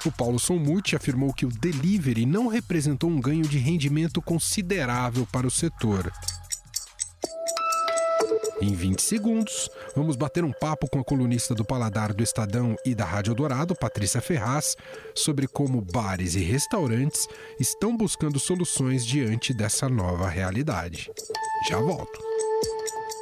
O 0.05 0.11
Paulo 0.11 0.37
Somuth 0.37 0.93
afirmou 0.93 1.33
que 1.33 1.45
o 1.45 1.49
delivery 1.49 2.25
não 2.25 2.47
representou 2.47 3.09
um 3.09 3.21
ganho 3.21 3.43
de 3.43 3.57
rendimento 3.57 4.21
considerável 4.21 5.25
para 5.31 5.47
o 5.47 5.51
setor. 5.51 6.11
Em 8.63 8.73
20 8.73 9.01
segundos, 9.01 9.69
vamos 9.93 10.15
bater 10.15 10.41
um 10.45 10.53
papo 10.53 10.89
com 10.89 10.97
a 10.97 11.03
colunista 11.03 11.53
do 11.53 11.65
Paladar 11.65 12.13
do 12.13 12.23
Estadão 12.23 12.77
e 12.85 12.95
da 12.95 13.03
Rádio 13.03 13.35
Dourado, 13.35 13.75
Patrícia 13.75 14.21
Ferraz, 14.21 14.77
sobre 15.13 15.49
como 15.49 15.81
bares 15.81 16.35
e 16.35 16.39
restaurantes 16.39 17.27
estão 17.59 17.97
buscando 17.97 18.39
soluções 18.39 19.05
diante 19.05 19.53
dessa 19.53 19.89
nova 19.89 20.29
realidade. 20.29 21.11
Já 21.67 21.77
volto. 21.77 22.32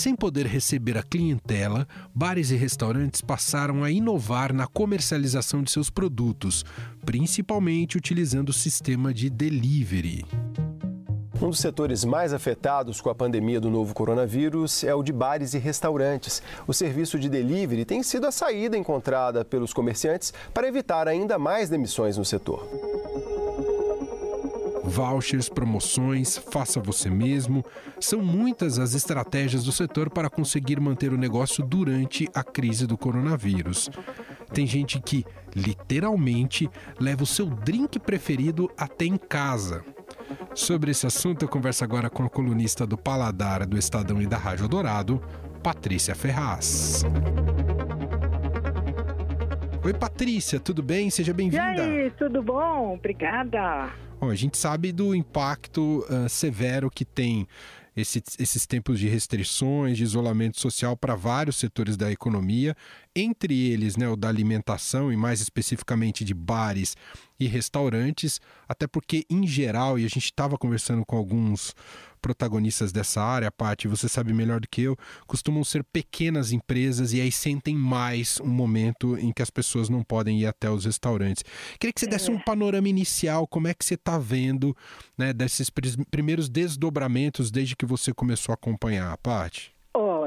Sem 0.00 0.16
poder 0.16 0.46
receber 0.46 0.96
a 0.96 1.02
clientela, 1.02 1.86
bares 2.14 2.50
e 2.50 2.56
restaurantes 2.56 3.20
passaram 3.20 3.84
a 3.84 3.90
inovar 3.90 4.50
na 4.50 4.66
comercialização 4.66 5.62
de 5.62 5.70
seus 5.70 5.90
produtos, 5.90 6.64
principalmente 7.04 7.98
utilizando 7.98 8.48
o 8.48 8.52
sistema 8.54 9.12
de 9.12 9.28
delivery. 9.28 10.24
Um 11.42 11.50
dos 11.50 11.58
setores 11.58 12.02
mais 12.02 12.32
afetados 12.32 12.98
com 12.98 13.10
a 13.10 13.14
pandemia 13.14 13.60
do 13.60 13.68
novo 13.68 13.92
coronavírus 13.92 14.84
é 14.84 14.94
o 14.94 15.02
de 15.02 15.12
bares 15.12 15.52
e 15.52 15.58
restaurantes. 15.58 16.42
O 16.66 16.72
serviço 16.72 17.18
de 17.18 17.28
delivery 17.28 17.84
tem 17.84 18.02
sido 18.02 18.26
a 18.26 18.32
saída 18.32 18.78
encontrada 18.78 19.44
pelos 19.44 19.74
comerciantes 19.74 20.32
para 20.54 20.66
evitar 20.66 21.08
ainda 21.08 21.38
mais 21.38 21.68
demissões 21.68 22.16
no 22.16 22.24
setor 22.24 22.99
vouchers, 24.90 25.48
promoções, 25.48 26.36
faça 26.36 26.80
você 26.80 27.08
mesmo. 27.08 27.64
São 27.98 28.20
muitas 28.20 28.78
as 28.78 28.94
estratégias 28.94 29.64
do 29.64 29.72
setor 29.72 30.10
para 30.10 30.28
conseguir 30.28 30.80
manter 30.80 31.12
o 31.12 31.16
negócio 31.16 31.64
durante 31.64 32.28
a 32.34 32.42
crise 32.42 32.86
do 32.86 32.98
coronavírus. 32.98 33.88
Tem 34.52 34.66
gente 34.66 35.00
que, 35.00 35.24
literalmente, 35.54 36.68
leva 36.98 37.22
o 37.22 37.26
seu 37.26 37.46
drink 37.46 37.98
preferido 37.98 38.70
até 38.76 39.04
em 39.04 39.16
casa. 39.16 39.84
Sobre 40.54 40.90
esse 40.90 41.06
assunto, 41.06 41.44
eu 41.44 41.48
converso 41.48 41.84
agora 41.84 42.10
com 42.10 42.24
a 42.24 42.28
colunista 42.28 42.86
do 42.86 42.98
Paladar 42.98 43.66
do 43.66 43.78
Estadão 43.78 44.20
e 44.20 44.26
da 44.26 44.36
Rádio 44.36 44.68
Dourado, 44.68 45.22
Patrícia 45.62 46.14
Ferraz. 46.14 47.04
Oi, 49.82 49.94
Patrícia, 49.94 50.60
tudo 50.60 50.82
bem? 50.82 51.08
Seja 51.08 51.32
bem-vinda. 51.32 51.76
E 51.76 51.80
aí, 51.80 52.10
tudo 52.10 52.42
bom? 52.42 52.94
Obrigada. 52.94 53.90
Bom, 54.20 54.28
a 54.28 54.34
gente 54.34 54.58
sabe 54.58 54.92
do 54.92 55.14
impacto 55.14 56.04
uh, 56.10 56.28
severo 56.28 56.90
que 56.90 57.06
tem 57.06 57.48
esse, 57.96 58.22
esses 58.38 58.66
tempos 58.66 58.98
de 58.98 59.08
restrições, 59.08 59.96
de 59.96 60.02
isolamento 60.02 60.60
social 60.60 60.94
para 60.94 61.14
vários 61.14 61.56
setores 61.56 61.96
da 61.96 62.12
economia, 62.12 62.76
entre 63.16 63.58
eles 63.70 63.96
né, 63.96 64.06
o 64.06 64.16
da 64.16 64.28
alimentação 64.28 65.10
e 65.10 65.16
mais 65.16 65.40
especificamente 65.40 66.22
de 66.22 66.34
bares 66.34 66.94
e 67.40 67.46
restaurantes, 67.46 68.38
até 68.68 68.86
porque, 68.86 69.24
em 69.30 69.46
geral, 69.46 69.98
e 69.98 70.04
a 70.04 70.08
gente 70.08 70.26
estava 70.26 70.58
conversando 70.58 71.04
com 71.06 71.16
alguns 71.16 71.74
protagonistas 72.20 72.92
dessa 72.92 73.22
área, 73.22 73.50
Paty, 73.50 73.88
você 73.88 74.06
sabe 74.06 74.34
melhor 74.34 74.60
do 74.60 74.68
que 74.68 74.82
eu, 74.82 74.96
costumam 75.26 75.64
ser 75.64 75.82
pequenas 75.82 76.52
empresas 76.52 77.14
e 77.14 77.20
aí 77.20 77.32
sentem 77.32 77.74
mais 77.74 78.38
um 78.40 78.48
momento 78.48 79.16
em 79.16 79.32
que 79.32 79.40
as 79.40 79.48
pessoas 79.48 79.88
não 79.88 80.04
podem 80.04 80.40
ir 80.40 80.46
até 80.46 80.70
os 80.70 80.84
restaurantes. 80.84 81.42
Queria 81.78 81.92
que 81.92 82.00
você 82.00 82.06
desse 82.06 82.30
um 82.30 82.36
é. 82.36 82.42
panorama 82.42 82.88
inicial, 82.88 83.46
como 83.46 83.68
é 83.68 83.74
que 83.74 83.84
você 83.84 83.94
está 83.94 84.18
vendo 84.18 84.76
né, 85.16 85.32
desses 85.32 85.70
primeiros 86.10 86.48
desdobramentos 86.48 87.50
desde 87.50 87.74
que 87.74 87.86
você 87.86 88.12
começou 88.12 88.52
a 88.52 88.54
acompanhar, 88.54 89.16
Paty? 89.18 89.72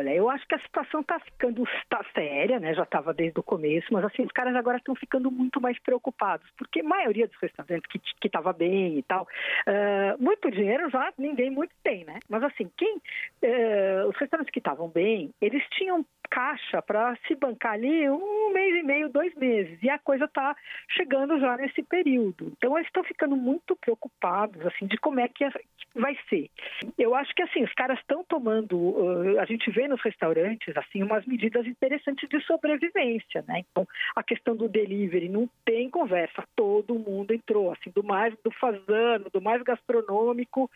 Olha, 0.04 0.14
eu 0.14 0.30
acho 0.30 0.46
que 0.46 0.56
a 0.56 0.60
situação 0.60 1.00
está 1.00 1.18
ficando 1.18 1.64
tá 1.88 2.04
séria, 2.14 2.60
né? 2.60 2.74
Já 2.74 2.84
estava 2.84 3.14
desde 3.14 3.40
o 3.40 3.44
começo, 3.44 3.88
mas 3.90 4.04
assim, 4.04 4.24
os 4.24 4.32
caras 4.34 4.54
agora 4.54 4.76
estão 4.76 4.94
ficando 4.96 5.32
muito 5.32 5.62
mais 5.62 5.80
preocupados, 5.80 6.46
porque 6.58 6.82
a 6.82 6.84
maioria 6.84 7.26
dos 7.26 7.38
restaurantes 7.42 7.90
que 8.20 8.28
estava 8.28 8.52
bem 8.52 8.98
e 8.98 9.04
tal, 9.04 9.24
uh, 9.24 10.22
muito 10.22 10.52
dinheiro 10.52 10.90
já 10.90 11.14
ninguém 11.18 11.50
muito 11.50 11.74
tem, 11.82 12.04
né? 12.04 12.20
Mas 12.28 12.44
assim, 12.44 12.70
quem 12.76 12.98
uh, 12.98 14.10
os 14.10 14.18
restaurantes 14.18 14.52
que 14.52 14.60
estavam 14.60 14.90
bem, 14.90 15.32
eles 15.42 15.64
tinham 15.70 16.06
caixa 16.34 16.82
para 16.82 17.16
se 17.28 17.36
bancar 17.36 17.74
ali 17.74 18.10
um 18.10 18.52
mês 18.52 18.76
e 18.76 18.84
meio, 18.84 19.08
dois 19.08 19.34
meses. 19.36 19.78
E 19.84 19.90
a 19.90 20.00
coisa 20.00 20.26
está 20.26 20.56
chegando 20.90 21.40
já 21.40 21.56
nesse 21.58 21.84
período. 21.84 22.52
Então, 22.58 22.76
eles 22.76 22.88
estão 22.88 23.04
ficando 23.04 23.36
muito 23.36 23.76
preocupados, 23.76 24.66
assim, 24.66 24.88
de 24.88 24.98
como 24.98 25.20
é 25.20 25.28
que 25.28 25.48
vai 25.96 26.18
ser. 26.30 26.50
Eu 26.98 27.14
acho 27.14 27.34
que, 27.36 27.44
assim, 27.44 27.64
os 27.64 27.74
caras 27.74 28.00
estão 28.00 28.24
tomando, 28.24 28.76
uh, 28.76 29.40
a 29.40 29.46
gente 29.46 29.70
vê 29.70 29.88
nos 29.94 30.02
restaurantes, 30.02 30.76
assim, 30.76 31.04
umas 31.04 31.26
medidas 31.26 31.66
interessantes 31.68 32.28
de 32.28 32.42
sobrevivência, 32.42 33.44
né? 33.48 33.64
Então, 33.70 33.88
a 34.16 34.24
questão 34.24 34.56
do 34.56 34.68
delivery 34.68 35.30
não 35.30 35.48
tem 35.64 35.90
conversa. 35.90 36.44
Todo 36.56 36.98
mundo 36.98 37.34
entrou, 37.34 37.72
assim, 37.72 37.92
do 37.92 38.04
mais 38.04 38.34
do 38.44 38.52
fazano, 38.52 39.30
do 39.32 39.42
mais 39.42 39.62
gastronômico 39.62 40.70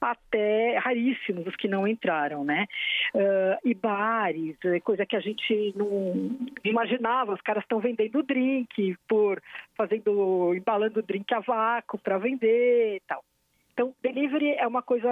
até 0.00 0.76
raríssimos 0.78 1.46
os 1.46 1.56
que 1.56 1.68
não 1.68 1.86
entraram, 1.86 2.44
né? 2.44 2.66
Uh, 3.14 3.68
e 3.68 3.74
bares, 3.74 4.56
coisa 4.82 5.04
coisa 5.04 5.06
que 5.06 5.16
a 5.16 5.20
gente 5.20 5.72
não 5.76 6.36
imaginava. 6.64 7.34
Os 7.34 7.40
caras 7.40 7.62
estão 7.62 7.78
vendendo 7.78 8.22
drink, 8.22 8.96
por 9.08 9.40
fazendo, 9.76 10.54
embalando 10.54 11.02
drink 11.02 11.32
a 11.32 11.40
vácuo 11.40 11.98
para 11.98 12.18
vender 12.18 12.96
e 12.96 13.00
tal. 13.06 13.22
Então, 13.72 13.94
delivery 14.02 14.52
é 14.52 14.66
uma 14.66 14.82
coisa 14.82 15.08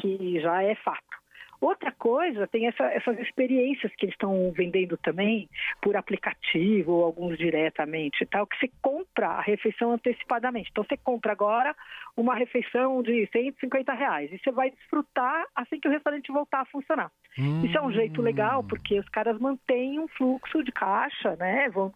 que 0.00 0.40
já 0.40 0.62
é 0.62 0.74
fato. 0.74 1.19
Outra 1.60 1.92
coisa, 1.92 2.46
tem 2.46 2.66
essa, 2.66 2.84
essas 2.84 3.18
experiências 3.18 3.94
que 3.94 4.06
eles 4.06 4.14
estão 4.14 4.50
vendendo 4.52 4.96
também 4.96 5.46
por 5.82 5.94
aplicativo 5.94 6.92
ou 6.92 7.04
alguns 7.04 7.36
diretamente 7.36 8.24
tal, 8.26 8.46
que 8.46 8.58
você 8.58 8.70
compra 8.80 9.28
a 9.28 9.40
refeição 9.42 9.92
antecipadamente. 9.92 10.70
Então 10.70 10.84
você 10.84 10.96
compra 10.96 11.32
agora 11.32 11.76
uma 12.16 12.34
refeição 12.34 13.02
de 13.02 13.28
150 13.30 13.92
reais 13.92 14.32
e 14.32 14.38
você 14.38 14.50
vai 14.50 14.70
desfrutar 14.70 15.46
assim 15.54 15.78
que 15.78 15.86
o 15.86 15.90
restaurante 15.90 16.32
voltar 16.32 16.62
a 16.62 16.66
funcionar. 16.66 17.12
Hum. 17.38 17.62
Isso 17.64 17.76
é 17.76 17.82
um 17.82 17.92
jeito 17.92 18.22
legal 18.22 18.64
porque 18.64 18.98
os 18.98 19.08
caras 19.10 19.38
mantêm 19.38 20.00
um 20.00 20.08
fluxo 20.08 20.64
de 20.64 20.72
caixa, 20.72 21.36
né? 21.36 21.68
Vão... 21.68 21.92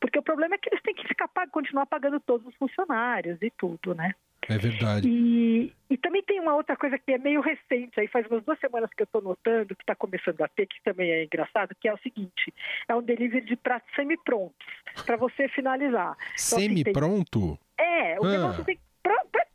Porque 0.00 0.18
o 0.18 0.22
problema 0.22 0.54
é 0.54 0.58
que 0.58 0.68
eles 0.68 0.82
têm 0.82 0.94
que 0.94 1.08
ficar 1.08 1.28
continuar 1.50 1.86
pagando 1.86 2.20
todos 2.20 2.46
os 2.46 2.54
funcionários 2.56 3.40
e 3.40 3.50
tudo, 3.50 3.94
né? 3.94 4.12
É 4.48 4.56
verdade. 4.56 5.08
E, 5.08 5.72
e 5.90 5.96
também 5.98 6.22
tem 6.22 6.40
uma 6.40 6.54
outra 6.54 6.76
coisa 6.76 6.98
que 6.98 7.12
é 7.12 7.18
meio 7.18 7.40
recente, 7.40 8.00
aí 8.00 8.06
faz 8.08 8.26
umas 8.26 8.42
duas 8.44 8.58
semanas 8.58 8.90
que 8.94 9.02
eu 9.02 9.04
estou 9.04 9.20
notando, 9.20 9.76
que 9.76 9.82
está 9.82 9.94
começando 9.94 10.40
a 10.40 10.48
ter, 10.48 10.66
que 10.66 10.82
também 10.82 11.10
é 11.10 11.24
engraçado, 11.24 11.74
que 11.78 11.88
é 11.88 11.92
o 11.92 11.98
seguinte: 11.98 12.52
é 12.88 12.94
um 12.94 13.02
delivery 13.02 13.44
de 13.44 13.56
pratos 13.56 13.88
semi-prontos, 13.94 14.66
para 15.04 15.16
você 15.16 15.48
finalizar. 15.48 16.16
Então, 16.18 16.58
Semi-pronto? 16.58 17.38
Assim, 17.38 17.58
tem... 17.76 17.86
É, 17.86 18.20
o 18.20 18.24
ah. 18.24 18.30
negócio 18.30 18.64
tem 18.64 18.78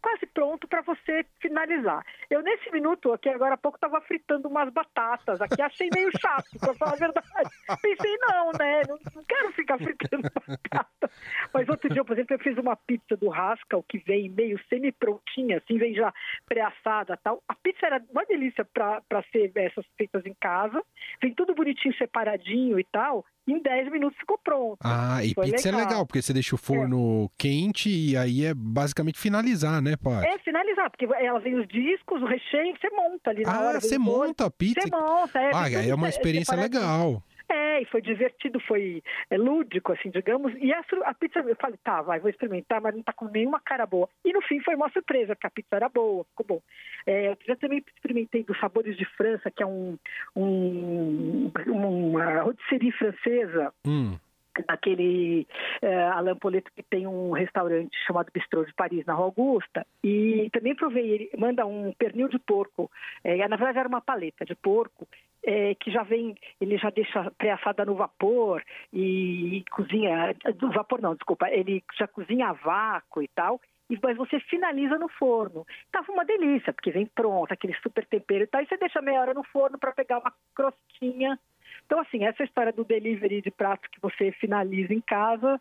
quase 0.02 0.26
pronto 0.28 0.68
para 0.68 0.82
você 0.82 1.26
finalizar. 1.40 2.06
Eu, 2.34 2.42
nesse 2.42 2.72
minuto 2.72 3.14
aqui, 3.14 3.30
agora 3.30 3.54
há 3.54 3.58
pouco, 3.58 3.78
estava 3.78 4.02
fritando 4.02 4.48
umas 4.48 4.68
batatas 4.74 5.40
aqui, 5.40 5.62
achei 5.62 5.88
meio 5.94 6.10
chato, 6.20 6.50
para 6.60 6.74
falar 6.74 6.94
a 6.94 6.96
verdade. 6.96 7.50
Pensei, 7.80 8.18
não, 8.22 8.52
né? 8.58 8.82
Não, 8.90 8.98
não 9.14 9.24
quero 9.24 9.52
ficar 9.52 9.78
fritando 9.78 10.24
batata. 10.50 11.12
Mas 11.54 11.70
outro 11.70 11.90
dia, 11.90 12.04
por 12.04 12.14
exemplo, 12.14 12.36
eu 12.36 12.40
fiz 12.40 12.58
uma 12.58 12.76
pizza 12.76 13.16
do 13.16 13.30
Rascal 13.30 13.84
que 13.84 14.00
vem 14.00 14.30
meio 14.30 14.60
semi-prontinha, 14.68 15.60
assim, 15.60 15.78
vem 15.78 15.94
já 15.94 16.12
pré-assada 16.50 17.20
tal. 17.24 17.44
A 17.48 17.54
pizza 17.54 17.86
era 17.86 18.04
uma 18.10 18.26
delícia 18.26 18.66
para 18.66 19.24
ser 19.32 19.52
essas 19.56 19.86
feitas 19.96 20.26
em 20.26 20.34
casa. 20.42 20.84
Vem 21.22 21.36
tudo 21.36 21.54
bonitinho, 21.54 21.96
separadinho 21.96 22.80
e 22.80 22.84
tal 22.86 23.24
em 23.48 23.62
10 23.62 23.92
minutos 23.92 24.18
ficou 24.18 24.38
pronto. 24.38 24.80
Ah, 24.84 25.24
e 25.24 25.34
Foi 25.34 25.46
pizza 25.46 25.70
legal. 25.70 25.82
é 25.82 25.84
legal, 25.86 26.06
porque 26.06 26.22
você 26.22 26.34
deixa 26.34 26.56
o 26.56 26.58
forno 26.58 27.30
quente 27.38 27.90
e 27.90 28.16
aí 28.16 28.46
é 28.46 28.54
basicamente 28.54 29.20
finalizar, 29.20 29.82
né, 29.82 29.96
pai? 30.02 30.26
É, 30.26 30.38
finalizar, 30.40 30.90
porque 30.90 31.06
ela 31.06 31.40
vem 31.40 31.56
os 31.56 31.68
discos, 31.68 32.22
o 32.24 32.28
recheio, 32.28 32.76
você 32.80 32.90
monta 32.90 33.30
ali 33.30 33.44
na 33.44 33.54
Ah, 33.56 33.60
hora. 33.62 33.80
vem 33.80 33.90
você 33.90 33.98
monta 33.98 34.46
a 34.46 34.52
pizza? 34.52 34.82
Você 34.82 34.90
monta, 34.90 35.40
é. 35.40 35.52
Ah, 35.54 35.70
é 35.70 35.94
uma 35.94 36.10
experiência 36.10 36.52
separadinho. 36.56 36.82
legal. 36.82 37.24
É, 37.50 37.82
e 37.82 37.86
foi 37.86 38.02
divertido, 38.02 38.60
foi 38.62 39.04
é, 39.30 39.38
lúdico, 39.38 39.92
assim, 39.92 40.10
digamos. 40.10 40.54
E 40.60 40.74
a, 40.74 40.84
a 41.06 41.14
pizza, 41.14 41.40
eu 41.40 41.56
falei, 41.58 41.78
tá, 41.84 42.02
vai, 42.02 42.20
vou 42.20 42.30
experimentar, 42.30 42.82
mas 42.82 42.96
não 42.96 43.04
tá 43.04 43.14
com 43.14 43.26
nenhuma 43.28 43.60
cara 43.60 43.86
boa. 43.86 44.08
E 44.26 44.32
no 44.34 44.42
fim 44.42 44.60
foi 44.62 44.74
uma 44.76 44.90
surpresa, 44.92 45.36
porque 45.36 45.48
a 45.48 45.52
pizza 45.52 45.76
era 45.76 45.90
boa, 45.90 46.24
ficou 46.30 46.46
bom. 46.48 46.62
É, 47.06 47.28
eu 47.30 47.38
já 47.46 47.56
também 47.58 47.84
experimentei 47.96 48.44
dos 48.44 48.58
Sabores 48.60 48.98
de 48.98 49.06
França, 49.06 49.52
que 49.52 49.62
é 49.62 49.66
um, 49.66 49.98
um, 50.36 51.52
uma 51.68 52.42
rotisserie 52.42 52.92
francesa, 52.94 53.74
Hum. 53.86 54.18
Daquele 54.62 55.48
é, 55.82 56.04
Alain 56.10 56.36
Poleto 56.36 56.72
que 56.76 56.84
tem 56.84 57.08
um 57.08 57.32
restaurante 57.32 57.96
chamado 58.06 58.32
Bistrô 58.34 58.64
de 58.64 58.74
Paris 58.74 59.06
na 59.06 59.14
Rua 59.14 59.26
Augusta 59.26 59.86
e 60.04 60.50
também 60.52 60.76
provei 60.76 61.10
ele 61.10 61.30
manda 61.38 61.66
um 61.66 61.92
pernil 61.94 62.28
de 62.30 62.40
porco 62.40 62.92
é, 63.24 63.48
na 63.48 63.56
verdade 63.56 63.80
era 63.80 63.88
uma 63.88 64.02
paleta 64.02 64.46
de 64.46 64.56
porco 64.56 65.08
é, 65.44 65.76
que 65.76 65.92
já 65.92 66.04
vem 66.04 66.36
ele 66.62 66.78
já 66.78 66.90
deixa 66.90 67.32
pré-assada 67.38 67.86
no 67.86 67.96
vapor 67.96 68.64
e, 68.92 69.64
cozinha 69.72 70.36
do 70.56 70.72
vapor 70.72 71.02
não 71.02 71.16
desculpa 71.16 71.50
ele 71.50 71.84
já 71.98 72.08
cozinha 72.08 72.50
a 72.50 72.54
vácuo 72.54 73.22
e 73.22 73.28
tal 73.30 73.60
mas 74.02 74.18
você 74.18 74.40
finaliza 74.40 74.98
no 74.98 75.08
forno. 75.10 75.68
Tava 75.92 76.12
uma 76.12 76.26
delícia, 76.26 76.74
porque 76.74 76.90
vem 76.90 77.06
pronto, 77.06 77.52
aquele 77.52 77.76
super 77.76 78.06
tempero 78.06 78.44
e 78.44 78.48
tal, 78.48 78.62
e 78.62 78.66
você 78.66 78.78
deixa 78.78 79.02
meia 79.02 79.22
hora 79.22 79.34
no 79.34 79.44
forno 79.44 79.78
para 79.78 79.92
pegar 79.92 80.20
uma 80.20 80.34
crostinha 80.56 81.38
então, 81.86 82.00
assim, 82.00 82.24
essa 82.26 82.44
história 82.44 82.72
do 82.72 82.84
delivery 82.84 83.42
de 83.42 83.52
prato 83.52 83.90
que 83.90 84.02
você 84.02 84.32
finaliza 84.34 84.94
em 84.94 85.02
casa 85.02 85.60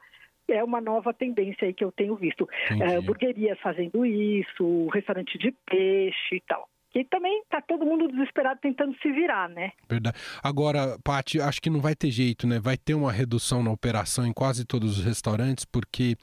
é 0.49 0.63
uma 0.63 0.81
nova 0.81 1.15
tendência 1.15 1.67
aí 1.67 1.73
que 1.73 1.85
eu 1.85 1.93
tenho 1.93 2.17
visto. 2.17 2.49
É, 2.71 3.01
burguerias 3.01 3.59
fazendo 3.61 4.05
isso, 4.05 4.89
restaurante 4.89 5.39
de 5.39 5.53
peixe 5.67 6.37
e 6.37 6.41
tal. 6.41 6.69
Que 6.93 7.05
também 7.05 7.41
está 7.41 7.61
todo 7.63 7.87
mundo 7.87 8.07
desesperado 8.09 8.61
tentando 8.61 8.95
se 9.01 9.11
virar, 9.11 9.49
né? 9.49 9.73
Verdade. 9.89 10.17
Agora, 10.43 10.99
Paty, 11.03 11.41
acho 11.41 11.61
que 11.61 11.71
não 11.71 11.81
vai 11.81 11.95
ter 11.95 12.11
jeito, 12.11 12.47
né? 12.47 12.59
Vai 12.59 12.77
ter 12.77 12.95
uma 12.95 13.11
redução 13.11 13.63
na 13.63 13.71
operação 13.71 14.27
em 14.27 14.33
quase 14.33 14.65
todos 14.65 14.99
os 14.99 15.05
restaurantes, 15.05 15.65
porque 15.65 16.17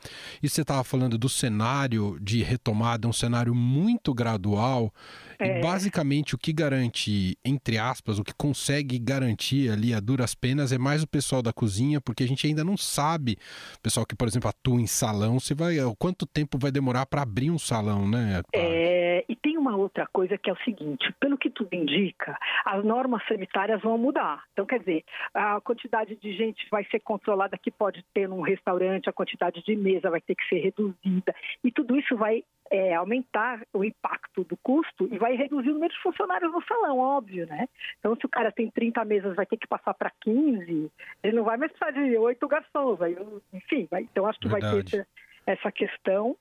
isso 0.44 0.56
você 0.56 0.62
estava 0.62 0.84
falando 0.84 1.18
do 1.18 1.28
cenário 1.28 2.18
de 2.22 2.44
retomada, 2.44 3.08
um 3.08 3.14
cenário 3.14 3.56
muito 3.56 4.14
gradual. 4.14 4.94
É. 5.40 5.60
E 5.60 5.62
basicamente 5.62 6.36
o 6.36 6.38
que 6.38 6.52
garante, 6.52 7.38
entre 7.44 7.78
aspas, 7.78 8.20
o 8.20 8.24
que 8.24 8.34
consegue 8.34 9.00
garantir 9.00 9.72
ali 9.72 9.94
a 9.94 10.00
duras 10.00 10.36
penas 10.36 10.72
é 10.72 10.78
mais 10.78 11.02
o 11.02 11.08
pessoal 11.08 11.42
da 11.42 11.54
cozinha, 11.54 12.02
porque 12.02 12.24
a 12.24 12.28
gente 12.28 12.46
ainda 12.46 12.64
não 12.64 12.76
sabe, 12.76 13.38
pessoal 13.82 14.06
que, 14.06 14.16
por 14.16 14.28
exemplo, 14.28 14.50
atua 14.50 14.82
em 14.82 14.88
salão, 14.88 15.40
se 15.40 15.54
vai, 15.54 15.78
quanto 15.98 16.26
tempo 16.26 16.58
vai 16.58 16.72
demorar 16.72 17.06
para 17.06 17.22
abrir 17.22 17.50
um 17.50 17.58
salão, 17.58 18.08
né? 18.08 18.42
Paty? 18.52 18.66
É, 18.66 18.99
e 19.30 19.36
tem 19.36 19.58
uma 19.58 19.78
outra 19.78 20.08
coisa 20.08 20.38
que 20.38 20.50
é 20.50 20.54
o 20.54 20.64
seguinte: 20.64 21.14
pelo 21.20 21.38
que 21.38 21.52
tudo 21.52 21.72
indica, 21.74 22.38
as 22.66 22.84
normas 22.84 23.26
sanitárias 23.28 23.80
vão 23.82 23.98
mudar. 23.98 24.44
Então, 24.52 24.66
quer 24.66 24.80
dizer, 24.80 25.06
a 25.34 25.62
quantidade 25.62 26.16
de 26.16 26.36
gente 26.36 26.68
vai 26.72 26.84
ser 26.86 27.00
controlada 27.00 27.58
que 27.58 27.70
pode 27.70 28.04
ter 28.12 28.28
num 28.28 28.42
restaurante, 28.42 29.08
a 29.08 29.14
quantidade 29.14 29.64
de 29.64 29.76
mesa 29.76 30.10
vai 30.10 30.20
ter 30.20 30.34
que 30.34 30.48
ser 30.50 30.60
reduzida, 30.60 31.36
e 31.64 31.72
tudo 31.72 31.96
isso 31.96 32.18
vai 32.18 32.44
é, 32.72 32.96
aumentar 32.96 33.62
o 33.74 33.84
impacto 33.84 34.44
do 34.44 34.58
custo 34.58 35.08
e 35.12 35.18
vai 35.18 35.36
reduzir 35.36 35.70
o 35.70 35.74
número 35.74 35.94
de 35.94 36.02
funcionários 36.02 36.52
no 36.52 36.64
salão, 36.64 36.98
óbvio, 36.98 37.46
né? 37.48 37.68
Então, 38.00 38.16
se 38.16 38.26
o 38.26 38.30
cara 38.30 38.52
tem 38.52 38.70
30 38.70 39.06
mesas, 39.06 39.36
vai 39.36 39.46
ter 39.46 39.58
que 39.58 39.68
passar 39.68 39.94
para 39.94 40.12
15, 40.22 40.92
ele 41.24 41.36
não 41.36 41.44
vai 41.44 41.58
mais 41.58 41.72
precisar 41.72 41.92
de 41.92 42.18
oito 42.18 42.48
garçons, 42.48 42.98
vai, 42.98 43.16
enfim, 43.54 43.88
vai, 43.90 44.04
então 44.04 44.26
acho 44.26 44.40
que 44.40 44.48
vai 44.48 44.62
Verdade. 44.62 44.92
ter 44.92 45.08
essa 45.46 45.72
questão. 45.72 46.36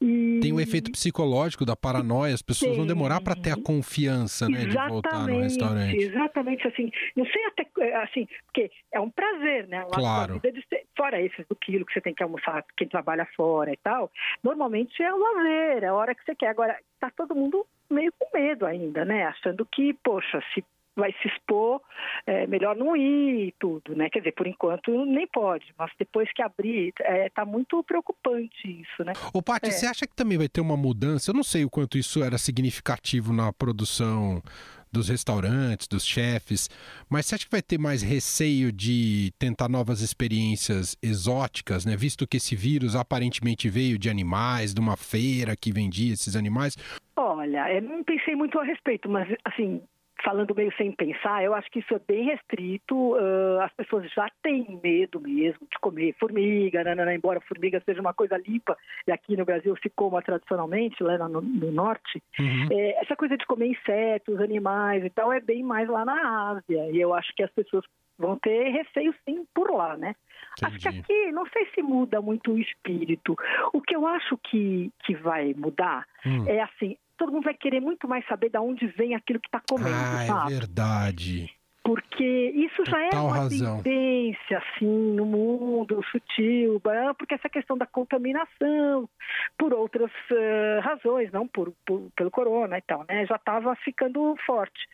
E... 0.00 0.38
Tem 0.40 0.52
o 0.52 0.60
efeito 0.60 0.92
psicológico 0.92 1.64
da 1.64 1.74
paranoia, 1.74 2.32
as 2.32 2.42
pessoas 2.42 2.76
vão 2.76 2.86
demorar 2.86 3.20
para 3.20 3.34
ter 3.34 3.50
a 3.50 3.60
confiança, 3.60 4.48
né, 4.48 4.64
de 4.66 4.76
voltar 4.88 5.26
no 5.26 5.40
restaurante. 5.40 5.96
Exatamente, 5.96 6.66
assim, 6.68 6.90
não 7.16 7.26
sei 7.26 7.44
até, 7.46 7.66
é, 7.80 7.96
assim, 7.96 8.28
porque 8.46 8.70
é 8.92 9.00
um 9.00 9.10
prazer, 9.10 9.66
né? 9.66 9.80
lá 9.80 9.90
Claro. 9.90 10.40
de 10.40 10.64
ser- 10.68 10.86
fora 10.96 11.20
esses 11.20 11.46
do 11.48 11.56
quilo 11.56 11.84
que 11.84 11.92
você 11.92 12.00
tem 12.00 12.14
que 12.14 12.22
almoçar, 12.22 12.64
quem 12.76 12.86
trabalha 12.88 13.26
fora 13.36 13.72
e 13.72 13.76
tal, 13.76 14.10
normalmente 14.42 15.02
é 15.02 15.12
o 15.12 15.18
lazer, 15.18 15.82
é 15.84 15.86
a 15.88 15.94
hora 15.94 16.14
que 16.14 16.24
você 16.24 16.34
quer. 16.34 16.48
Agora, 16.48 16.78
tá 17.00 17.10
todo 17.10 17.34
mundo 17.34 17.66
meio 17.90 18.12
com 18.18 18.36
medo 18.36 18.66
ainda, 18.66 19.04
né? 19.04 19.24
Achando 19.26 19.66
que, 19.66 19.94
poxa, 19.94 20.42
se 20.54 20.64
vai 20.98 21.12
se 21.22 21.28
expor, 21.28 21.80
é 22.26 22.46
melhor 22.46 22.76
não 22.76 22.96
ir 22.96 23.48
e 23.48 23.54
tudo, 23.58 23.94
né? 23.96 24.08
Quer 24.10 24.18
dizer, 24.20 24.32
por 24.32 24.46
enquanto 24.46 24.90
nem 25.06 25.26
pode, 25.26 25.66
mas 25.78 25.90
depois 25.98 26.30
que 26.32 26.42
abrir, 26.42 26.92
é, 27.00 27.28
tá 27.30 27.44
muito 27.44 27.82
preocupante 27.84 28.68
isso, 28.82 29.04
né? 29.04 29.12
Ô, 29.32 29.40
Paty, 29.42 29.68
É. 29.68 29.70
você 29.70 29.86
acha 29.86 30.06
que 30.06 30.14
também 30.14 30.36
vai 30.38 30.48
ter 30.48 30.60
uma 30.60 30.76
mudança? 30.76 31.30
Eu 31.30 31.34
não 31.34 31.42
sei 31.42 31.64
o 31.64 31.70
quanto 31.70 31.96
isso 31.96 32.22
era 32.22 32.36
significativo 32.36 33.32
na 33.32 33.52
produção 33.52 34.42
dos 34.90 35.10
restaurantes, 35.10 35.86
dos 35.86 36.02
chefes, 36.04 36.70
mas 37.10 37.26
você 37.26 37.34
acha 37.34 37.44
que 37.44 37.50
vai 37.50 37.60
ter 37.60 37.78
mais 37.78 38.00
receio 38.02 38.72
de 38.72 39.30
tentar 39.38 39.68
novas 39.68 40.00
experiências 40.00 40.96
exóticas, 41.02 41.84
né? 41.84 41.94
Visto 41.94 42.26
que 42.26 42.38
esse 42.38 42.56
vírus 42.56 42.96
aparentemente 42.96 43.68
veio 43.68 43.98
de 43.98 44.08
animais, 44.08 44.72
de 44.72 44.80
uma 44.80 44.96
feira 44.96 45.54
que 45.54 45.70
vendia 45.70 46.14
esses 46.14 46.34
animais. 46.34 46.74
Olha, 47.16 47.70
eu 47.74 47.82
não 47.82 48.02
pensei 48.02 48.34
muito 48.34 48.58
a 48.58 48.64
respeito, 48.64 49.10
mas 49.10 49.28
assim, 49.44 49.82
falando 50.24 50.54
meio 50.54 50.72
sem 50.76 50.92
pensar, 50.92 51.44
eu 51.44 51.54
acho 51.54 51.70
que 51.70 51.78
isso 51.80 51.94
é 51.94 52.00
bem 52.06 52.24
restrito. 52.24 53.14
ah, 53.16 53.64
as 53.64 53.72
pessoas 53.74 54.10
já 54.12 54.28
têm 54.42 54.80
medo 54.82 55.20
mesmo 55.20 55.66
de 55.70 55.78
comer 55.80 56.14
formiga, 56.18 56.82
nanana, 56.84 57.14
embora 57.14 57.38
a 57.38 57.42
formiga 57.42 57.80
seja 57.84 58.00
uma 58.00 58.14
coisa 58.14 58.36
limpa, 58.36 58.76
e 59.06 59.12
aqui 59.12 59.36
no 59.36 59.44
Brasil 59.44 59.76
se 59.82 59.90
coma 59.90 60.22
tradicionalmente, 60.22 61.02
lá 61.02 61.16
no, 61.28 61.40
no 61.40 61.70
norte. 61.70 62.22
Uhum. 62.38 62.68
É, 62.70 63.02
essa 63.02 63.16
coisa 63.16 63.36
de 63.36 63.46
comer 63.46 63.68
insetos, 63.68 64.40
animais 64.40 65.04
e 65.04 65.10
tal, 65.10 65.32
é 65.32 65.40
bem 65.40 65.62
mais 65.62 65.88
lá 65.88 66.04
na 66.04 66.50
Ásia. 66.50 66.90
E 66.90 67.00
eu 67.00 67.14
acho 67.14 67.32
que 67.34 67.42
as 67.42 67.50
pessoas 67.50 67.84
vão 68.18 68.36
ter 68.36 68.70
receio 68.70 69.14
sim 69.24 69.46
por 69.54 69.70
lá, 69.70 69.96
né? 69.96 70.14
Acho 70.62 70.78
que 70.78 70.88
Entendi. 70.88 71.04
aqui 71.04 71.32
não 71.32 71.46
sei 71.46 71.66
se 71.74 71.82
muda 71.82 72.20
muito 72.20 72.52
o 72.52 72.58
espírito. 72.58 73.36
O 73.72 73.80
que 73.80 73.94
eu 73.94 74.06
acho 74.06 74.36
que, 74.38 74.90
que 75.04 75.14
vai 75.14 75.54
mudar 75.54 76.04
Hum. 76.26 76.44
é 76.48 76.60
assim, 76.60 76.96
todo 77.18 77.32
mundo 77.32 77.44
vai 77.44 77.54
querer 77.54 77.80
muito 77.80 78.08
mais 78.08 78.26
saber 78.26 78.48
de 78.50 78.58
onde 78.58 78.86
vem 78.86 79.14
aquilo 79.14 79.40
que 79.40 79.48
está 79.48 79.60
comendo, 79.68 80.16
Ah, 80.16 80.22
é 80.22 80.26
sabe? 80.26 80.52
verdade. 80.54 81.50
Porque 81.84 82.24
isso 82.54 82.84
já 82.84 83.00
é 83.00 83.08
Total 83.10 83.26
uma 83.26 83.36
razão. 83.36 83.82
tendência, 83.82 84.58
assim, 84.58 85.12
no 85.14 85.24
mundo 85.24 86.02
sutil, 86.10 86.80
porque 87.16 87.34
essa 87.34 87.48
questão 87.48 87.78
da 87.78 87.86
contaminação, 87.86 89.08
por 89.56 89.72
outras 89.72 90.10
eh, 90.30 90.80
razões, 90.82 91.32
não 91.32 91.46
por, 91.48 91.72
por- 91.86 92.10
pelo 92.14 92.30
corona 92.30 92.76
e 92.78 92.82
tal, 92.82 93.06
né? 93.08 93.24
Já 93.26 93.36
estava 93.36 93.74
ficando 93.76 94.36
forte. 94.44 94.86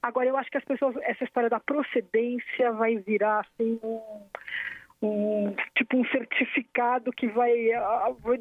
Agora, 0.00 0.28
eu 0.28 0.36
acho 0.38 0.50
que 0.50 0.56
as 0.56 0.64
pessoas, 0.64 0.96
essa 1.02 1.24
história 1.24 1.50
da 1.50 1.60
procedência 1.60 2.72
vai 2.72 2.96
virar, 2.96 3.40
assim, 3.40 3.78
um, 3.82 4.00
um- 5.02 5.54
tipo 5.76 5.98
um 5.98 6.04
certificado 6.06 7.12
que 7.12 7.26
vai- 7.28 7.70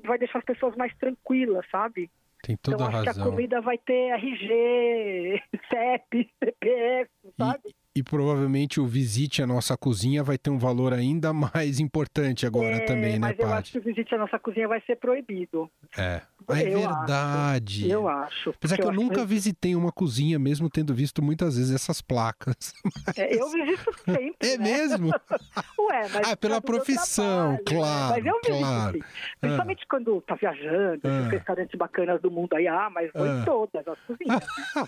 vai 0.06 0.18
deixar 0.18 0.40
as 0.40 0.46
pessoas 0.46 0.76
mais 0.78 0.96
tranquilas, 0.98 1.66
sabe? 1.70 2.10
Tem 2.42 2.56
toda 2.58 2.76
então, 2.76 2.88
a 2.88 2.90
acho 2.90 3.04
que 3.04 3.10
a 3.10 3.12
razão. 3.14 3.32
comida 3.32 3.62
vai 3.62 3.78
ter 3.78 4.12
RG, 4.12 5.44
CEP, 5.70 6.32
CPF, 6.40 7.12
sabe? 7.38 7.76
E 7.98 8.04
provavelmente 8.04 8.80
o 8.80 8.86
visite 8.86 9.42
à 9.42 9.48
nossa 9.48 9.76
cozinha 9.76 10.24
vai 10.24 10.38
ter 10.38 10.52
um 10.52 10.58
valor 10.60 10.94
ainda 10.94 11.34
mais 11.34 11.80
importante 11.80 12.46
agora 12.46 12.76
É, 12.76 12.80
também, 12.82 13.14
né, 13.14 13.20
mas 13.20 13.40
eu 13.40 13.46
acho 13.48 13.56
Paty? 13.56 13.72
que 13.72 13.78
o 13.80 13.82
visite 13.82 14.14
à 14.14 14.18
nossa 14.20 14.38
cozinha 14.38 14.68
vai 14.68 14.80
ser 14.82 14.98
proibido. 14.98 15.68
É. 15.98 16.22
Ah, 16.50 16.62
é 16.62 16.74
Eu 16.74 16.80
verdade. 16.82 17.84
Acho, 17.86 17.92
eu 17.92 18.08
acho. 18.08 18.50
Apesar 18.52 18.76
que 18.78 18.84
eu 18.84 18.90
acho 18.90 19.00
nunca 19.02 19.26
visitei 19.26 19.76
uma 19.76 19.92
cozinha, 19.92 20.38
mesmo 20.40 20.70
tendo 20.70 20.94
visto 20.94 21.22
muitas 21.22 21.58
vezes 21.58 21.74
essas 21.74 22.02
placas. 22.02 22.74
É, 23.18 23.36
eu 23.36 23.50
visito 23.50 23.92
sempre. 24.06 24.48
É 24.48 24.58
né? 24.58 24.64
mesmo? 24.64 25.08
Ué, 25.80 26.08
mas 26.14 26.28
Ah, 26.32 26.38
pela 26.38 26.60
do 26.60 26.62
meu 26.68 26.76
profissão, 26.76 27.58
trabalho, 27.58 27.58
né? 27.58 27.64
claro, 27.66 28.14
Mas 28.14 28.26
eu 28.26 28.34
visito, 28.46 28.60
claro. 28.60 28.94
sim. 28.98 29.04
Principalmente 29.42 29.88
quando 29.90 30.22
tá 30.22 30.36
viajando, 30.36 31.02
Ah. 31.04 31.28
restaurantes 31.30 31.78
bacanas 31.78 32.22
do 32.22 32.30
mundo 32.30 32.54
aí, 32.56 32.68
ah, 32.68 32.90
mas 32.94 33.10
vou 33.14 33.24
Ah. 33.24 33.40
em 33.42 33.44
todas 33.46 33.88
as 33.88 34.00
cozinhas. 34.02 34.44
né? 34.76 34.84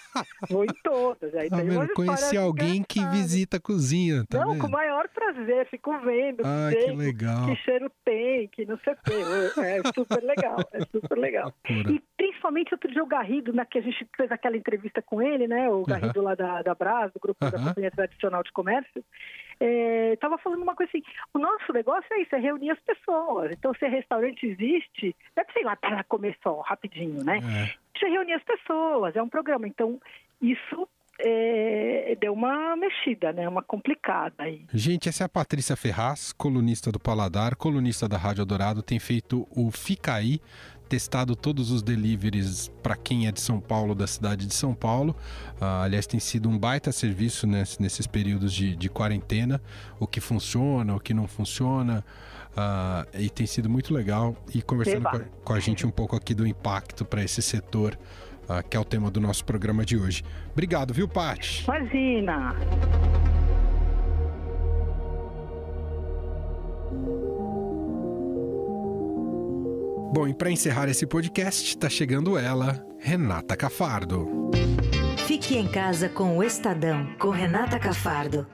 vou 0.49 0.63
em 0.63 0.67
todas. 0.83 1.33
Aí 1.33 1.49
vendo? 1.49 1.71
umas 1.73 1.93
Conheci 1.93 2.37
alguém 2.37 2.83
que... 2.83 2.98
que 2.99 3.11
visita 3.11 3.57
a 3.57 3.59
cozinha, 3.59 4.25
tá 4.29 4.39
Não, 4.39 4.51
vendo? 4.51 4.61
com 4.61 4.67
o 4.67 4.71
maior 4.71 5.07
prazer, 5.09 5.67
fico 5.69 5.97
vendo. 5.99 6.43
Ai, 6.45 6.75
que 6.75 6.91
legal. 6.91 7.45
Que 7.47 7.55
cheiro 7.57 7.91
tem, 8.03 8.47
que 8.47 8.65
não 8.65 8.77
sei 8.79 8.93
o 8.93 8.97
quê. 8.97 9.61
É 9.61 9.81
super 9.93 10.23
legal, 10.23 10.57
é 10.73 10.79
super 10.91 11.17
legal. 11.17 11.53
E 11.89 12.01
principalmente 12.17 12.73
outro 12.73 12.91
dia 12.91 13.03
o 13.03 13.07
Garrido, 13.07 13.53
na 13.53 13.65
que 13.65 13.77
a 13.79 13.81
gente 13.81 14.07
fez 14.15 14.31
aquela 14.31 14.57
entrevista 14.57 15.01
com 15.01 15.21
ele, 15.21 15.47
né? 15.47 15.69
O 15.69 15.83
Garrido 15.83 16.21
lá 16.21 16.35
da, 16.35 16.61
da 16.61 16.75
Brás, 16.75 17.11
do 17.13 17.19
grupo 17.19 17.43
da. 17.49 17.59
Companhia 17.59 17.91
Tradicional 17.91 18.43
de 18.43 18.51
Comércio, 18.51 19.03
estava 20.13 20.37
falando 20.37 20.61
uma 20.61 20.75
coisa 20.75 20.89
assim, 20.89 21.03
o 21.33 21.39
nosso 21.39 21.71
negócio 21.73 22.05
é 22.13 22.21
isso, 22.21 22.35
é 22.35 22.39
reunir 22.39 22.71
as 22.71 22.79
pessoas. 22.79 23.51
Então, 23.51 23.73
se 23.73 23.85
restaurante 23.87 24.45
existe, 24.45 25.15
não 25.35 25.41
é 25.41 25.43
pra, 25.43 25.53
sei 25.53 25.63
lá, 25.63 25.75
para 25.75 26.03
comer 26.03 26.37
só, 26.41 26.61
rapidinho, 26.61 27.23
né? 27.23 27.37
É. 27.37 27.73
Precisa 27.91 28.11
reunir 28.11 28.33
as 28.33 28.43
pessoas, 28.43 29.15
é 29.15 29.21
um 29.21 29.29
programa. 29.29 29.67
Então, 29.67 29.99
isso 30.41 30.87
é, 31.19 32.15
deu 32.19 32.33
uma 32.33 32.75
mexida, 32.75 33.31
né? 33.33 33.47
Uma 33.47 33.61
complicada 33.61 34.43
aí. 34.43 34.65
Gente, 34.73 35.09
essa 35.09 35.23
é 35.23 35.25
a 35.25 35.29
Patrícia 35.29 35.75
Ferraz, 35.75 36.31
colunista 36.31 36.91
do 36.91 36.99
Paladar, 36.99 37.55
colunista 37.55 38.07
da 38.07 38.17
Rádio 38.17 38.45
Dourado, 38.45 38.81
tem 38.81 38.99
feito 38.99 39.47
o 39.51 39.69
Fica 39.71 40.13
Aí, 40.13 40.41
testado 40.87 41.35
todos 41.35 41.69
os 41.71 41.83
deliveries 41.83 42.69
para 42.81 42.95
quem 42.95 43.27
é 43.27 43.31
de 43.31 43.39
São 43.39 43.59
Paulo, 43.59 43.93
da 43.93 44.07
cidade 44.07 44.45
de 44.47 44.53
São 44.55 44.73
Paulo. 44.73 45.15
Ah, 45.61 45.83
aliás, 45.83 46.07
tem 46.07 46.19
sido 46.19 46.49
um 46.49 46.57
baita 46.57 46.91
serviço 46.91 47.45
nesse- 47.45 47.79
nesses 47.81 48.07
períodos 48.07 48.51
de, 48.53 48.75
de 48.75 48.89
quarentena, 48.89 49.61
o 49.99 50.07
que 50.07 50.19
funciona, 50.19 50.95
o 50.95 50.99
que 50.99 51.13
não 51.13 51.27
funciona. 51.27 52.03
Ah, 52.57 53.05
e 53.13 53.29
tem 53.29 53.45
sido 53.45 53.69
muito 53.69 53.93
legal. 53.93 54.35
E 54.53 54.61
conversando 54.63 55.03
com 55.03 55.17
a, 55.17 55.19
com 55.45 55.53
a 55.53 55.59
gente 55.59 55.85
um 55.85 55.91
pouco 55.91 56.15
aqui 56.15 56.33
do 56.33 56.47
impacto 56.47 57.05
para 57.05 57.23
esse 57.23 57.41
setor, 57.41 57.95
ah, 58.49 58.63
que 58.63 58.75
é 58.75 58.79
o 58.79 58.83
tema 58.83 59.11
do 59.11 59.21
nosso 59.21 59.45
programa 59.45 59.85
de 59.85 59.95
hoje. 59.95 60.23
Obrigado, 60.51 60.93
viu, 60.93 61.07
Paty? 61.07 61.63
Imagina! 61.63 62.55
Bom, 70.11 70.27
e 70.27 70.33
para 70.33 70.49
encerrar 70.49 70.89
esse 70.89 71.05
podcast, 71.05 71.63
está 71.63 71.87
chegando 71.87 72.37
ela, 72.37 72.83
Renata 72.97 73.55
Cafardo. 73.55 74.27
Fique 75.27 75.55
em 75.55 75.67
casa 75.67 76.09
com 76.09 76.35
o 76.37 76.43
Estadão, 76.43 77.07
com 77.19 77.29
Renata 77.29 77.77
Cafardo. 77.77 78.47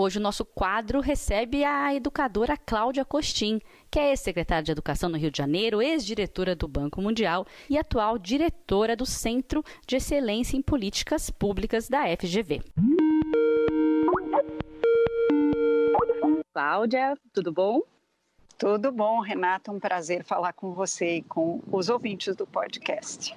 Hoje 0.00 0.20
o 0.20 0.22
nosso 0.22 0.44
quadro 0.44 1.00
recebe 1.00 1.64
a 1.64 1.92
educadora 1.92 2.56
Cláudia 2.56 3.04
Costin, 3.04 3.60
que 3.90 3.98
é 3.98 4.10
ex-secretária 4.10 4.62
de 4.62 4.70
Educação 4.70 5.10
no 5.10 5.18
Rio 5.18 5.28
de 5.28 5.38
Janeiro, 5.38 5.82
ex-diretora 5.82 6.54
do 6.54 6.68
Banco 6.68 7.02
Mundial 7.02 7.44
e 7.68 7.76
atual 7.76 8.16
diretora 8.16 8.94
do 8.94 9.04
Centro 9.04 9.60
de 9.84 9.96
Excelência 9.96 10.56
em 10.56 10.62
Políticas 10.62 11.30
Públicas 11.30 11.88
da 11.88 12.04
FGV. 12.16 12.62
Cláudia, 16.54 17.18
tudo 17.32 17.52
bom? 17.52 17.82
Tudo 18.56 18.92
bom, 18.92 19.18
Renata. 19.18 19.72
Um 19.72 19.80
prazer 19.80 20.22
falar 20.22 20.52
com 20.52 20.72
você 20.74 21.16
e 21.16 21.22
com 21.22 21.60
os 21.72 21.88
ouvintes 21.88 22.36
do 22.36 22.46
podcast. 22.46 23.36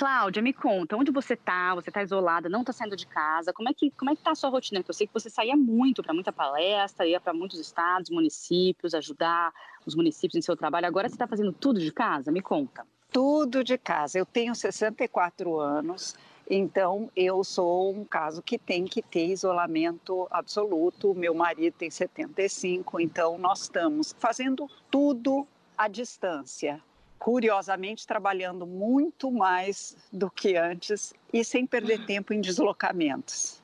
Cláudia, 0.00 0.40
me 0.40 0.54
conta, 0.54 0.96
onde 0.96 1.10
você 1.10 1.34
está? 1.34 1.74
Você 1.74 1.90
está 1.90 2.02
isolada, 2.02 2.48
não 2.48 2.60
está 2.60 2.72
saindo 2.72 2.96
de 2.96 3.06
casa? 3.06 3.52
Como 3.52 3.68
é 3.68 3.74
que 3.74 3.90
como 3.90 4.10
é 4.10 4.14
que 4.14 4.22
está 4.22 4.30
a 4.30 4.34
sua 4.34 4.48
rotina? 4.48 4.80
Porque 4.80 4.92
eu 4.92 4.94
sei 4.94 5.06
que 5.06 5.12
você 5.12 5.28
saía 5.28 5.54
muito 5.54 6.02
para 6.02 6.14
muita 6.14 6.32
palestra, 6.32 7.06
ia 7.06 7.20
para 7.20 7.34
muitos 7.34 7.60
estados, 7.60 8.08
municípios, 8.08 8.94
ajudar 8.94 9.52
os 9.84 9.94
municípios 9.94 10.36
em 10.36 10.40
seu 10.40 10.56
trabalho. 10.56 10.86
Agora 10.86 11.06
você 11.06 11.16
está 11.16 11.26
fazendo 11.26 11.52
tudo 11.52 11.78
de 11.78 11.92
casa? 11.92 12.32
Me 12.32 12.40
conta. 12.40 12.86
Tudo 13.12 13.62
de 13.62 13.76
casa. 13.76 14.18
Eu 14.18 14.24
tenho 14.24 14.54
64 14.54 15.60
anos, 15.60 16.16
então 16.48 17.10
eu 17.14 17.44
sou 17.44 17.94
um 17.94 18.02
caso 18.02 18.40
que 18.40 18.56
tem 18.56 18.86
que 18.86 19.02
ter 19.02 19.26
isolamento 19.26 20.26
absoluto. 20.30 21.14
Meu 21.14 21.34
marido 21.34 21.74
tem 21.74 21.90
75, 21.90 22.98
então 23.00 23.36
nós 23.36 23.64
estamos 23.64 24.16
fazendo 24.18 24.66
tudo 24.90 25.46
à 25.76 25.88
distância. 25.88 26.82
Curiosamente, 27.20 28.06
trabalhando 28.06 28.66
muito 28.66 29.30
mais 29.30 29.94
do 30.10 30.30
que 30.30 30.56
antes 30.56 31.12
e 31.30 31.44
sem 31.44 31.66
perder 31.66 32.00
tempo 32.06 32.32
em 32.32 32.40
deslocamentos. 32.40 33.60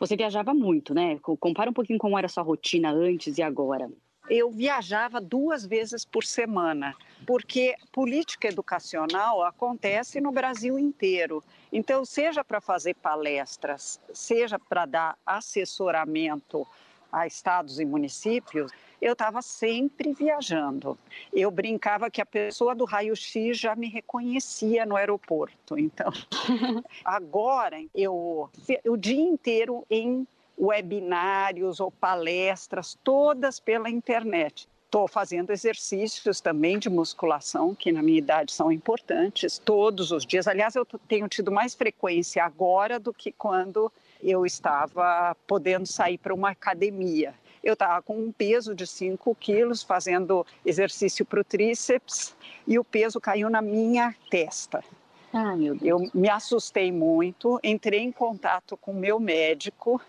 Você 0.00 0.16
viajava 0.16 0.52
muito, 0.52 0.92
né? 0.92 1.16
Co- 1.20 1.36
Compara 1.36 1.70
um 1.70 1.72
pouquinho 1.72 2.00
como 2.00 2.18
era 2.18 2.26
a 2.26 2.28
sua 2.28 2.42
rotina 2.42 2.90
antes 2.90 3.38
e 3.38 3.42
agora. 3.42 3.88
Eu 4.28 4.50
viajava 4.50 5.20
duas 5.20 5.64
vezes 5.64 6.04
por 6.04 6.24
semana, 6.24 6.96
porque 7.24 7.76
política 7.92 8.48
educacional 8.48 9.40
acontece 9.44 10.20
no 10.20 10.32
Brasil 10.32 10.76
inteiro. 10.76 11.44
Então, 11.72 12.04
seja 12.04 12.42
para 12.42 12.60
fazer 12.60 12.94
palestras, 12.96 14.00
seja 14.12 14.58
para 14.58 14.84
dar 14.84 15.16
assessoramento 15.24 16.66
a 17.12 17.24
estados 17.24 17.78
e 17.78 17.84
municípios, 17.84 18.72
eu 19.00 19.12
estava 19.12 19.42
sempre 19.42 20.12
viajando. 20.12 20.98
Eu 21.32 21.50
brincava 21.50 22.10
que 22.10 22.20
a 22.20 22.26
pessoa 22.26 22.74
do 22.74 22.84
raio-x 22.84 23.58
já 23.58 23.74
me 23.74 23.88
reconhecia 23.88 24.86
no 24.86 24.96
aeroporto. 24.96 25.78
Então, 25.78 26.10
agora 27.04 27.82
eu 27.94 28.50
o 28.86 28.96
dia 28.96 29.20
inteiro 29.20 29.84
em 29.90 30.26
webinários 30.58 31.80
ou 31.80 31.90
palestras, 31.90 32.98
todas 33.04 33.60
pela 33.60 33.90
internet. 33.90 34.68
Estou 34.86 35.06
fazendo 35.06 35.50
exercícios 35.50 36.40
também 36.40 36.78
de 36.78 36.88
musculação, 36.88 37.74
que 37.74 37.92
na 37.92 38.02
minha 38.02 38.18
idade 38.18 38.52
são 38.52 38.72
importantes, 38.72 39.58
todos 39.58 40.12
os 40.12 40.24
dias. 40.24 40.46
Aliás, 40.46 40.74
eu 40.74 40.86
tenho 40.86 41.28
tido 41.28 41.52
mais 41.52 41.74
frequência 41.74 42.42
agora 42.42 42.98
do 42.98 43.12
que 43.12 43.32
quando 43.32 43.92
eu 44.22 44.46
estava 44.46 45.36
podendo 45.46 45.86
sair 45.86 46.16
para 46.16 46.32
uma 46.32 46.50
academia. 46.50 47.34
Eu 47.66 47.72
estava 47.72 48.00
com 48.00 48.16
um 48.16 48.30
peso 48.30 48.76
de 48.76 48.86
5 48.86 49.34
quilos, 49.34 49.82
fazendo 49.82 50.46
exercício 50.64 51.26
para 51.26 51.40
o 51.40 51.44
tríceps, 51.44 52.32
e 52.64 52.78
o 52.78 52.84
peso 52.84 53.20
caiu 53.20 53.50
na 53.50 53.60
minha 53.60 54.14
testa. 54.30 54.84
Ai, 55.32 55.56
meu 55.56 55.74
Deus. 55.74 55.82
Eu 55.82 56.10
me 56.14 56.30
assustei 56.30 56.92
muito, 56.92 57.58
entrei 57.64 57.98
em 57.98 58.12
contato 58.12 58.76
com 58.76 58.92
o 58.92 58.94
meu 58.94 59.18
médico 59.18 60.00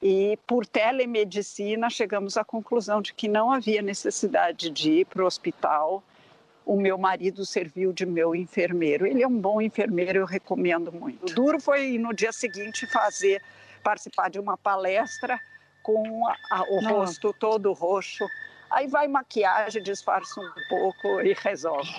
e, 0.00 0.38
por 0.46 0.64
telemedicina, 0.64 1.90
chegamos 1.90 2.36
à 2.36 2.44
conclusão 2.44 3.02
de 3.02 3.12
que 3.12 3.26
não 3.26 3.50
havia 3.50 3.82
necessidade 3.82 4.70
de 4.70 5.00
ir 5.00 5.06
para 5.06 5.24
o 5.24 5.26
hospital. 5.26 6.04
O 6.64 6.76
meu 6.76 6.96
marido 6.96 7.44
serviu 7.44 7.92
de 7.92 8.06
meu 8.06 8.36
enfermeiro. 8.36 9.04
Ele 9.04 9.24
é 9.24 9.26
um 9.26 9.36
bom 9.36 9.60
enfermeiro, 9.60 10.20
eu 10.20 10.26
recomendo 10.26 10.92
muito. 10.92 11.26
O 11.26 11.34
duro 11.34 11.60
foi 11.60 11.98
no 11.98 12.14
dia 12.14 12.30
seguinte 12.30 12.86
fazer, 12.86 13.42
participar 13.82 14.30
de 14.30 14.38
uma 14.38 14.56
palestra 14.56 15.40
com 15.82 16.26
a- 16.26 16.36
a- 16.50 16.64
o 16.64 16.76
Nossa. 16.80 16.88
rosto 16.94 17.32
todo 17.32 17.72
roxo. 17.72 18.28
Aí 18.70 18.86
vai 18.86 19.08
maquiagem, 19.08 19.82
disfarça 19.82 20.40
um 20.40 20.50
pouco 20.68 21.20
e 21.20 21.34
resolve. 21.34 21.90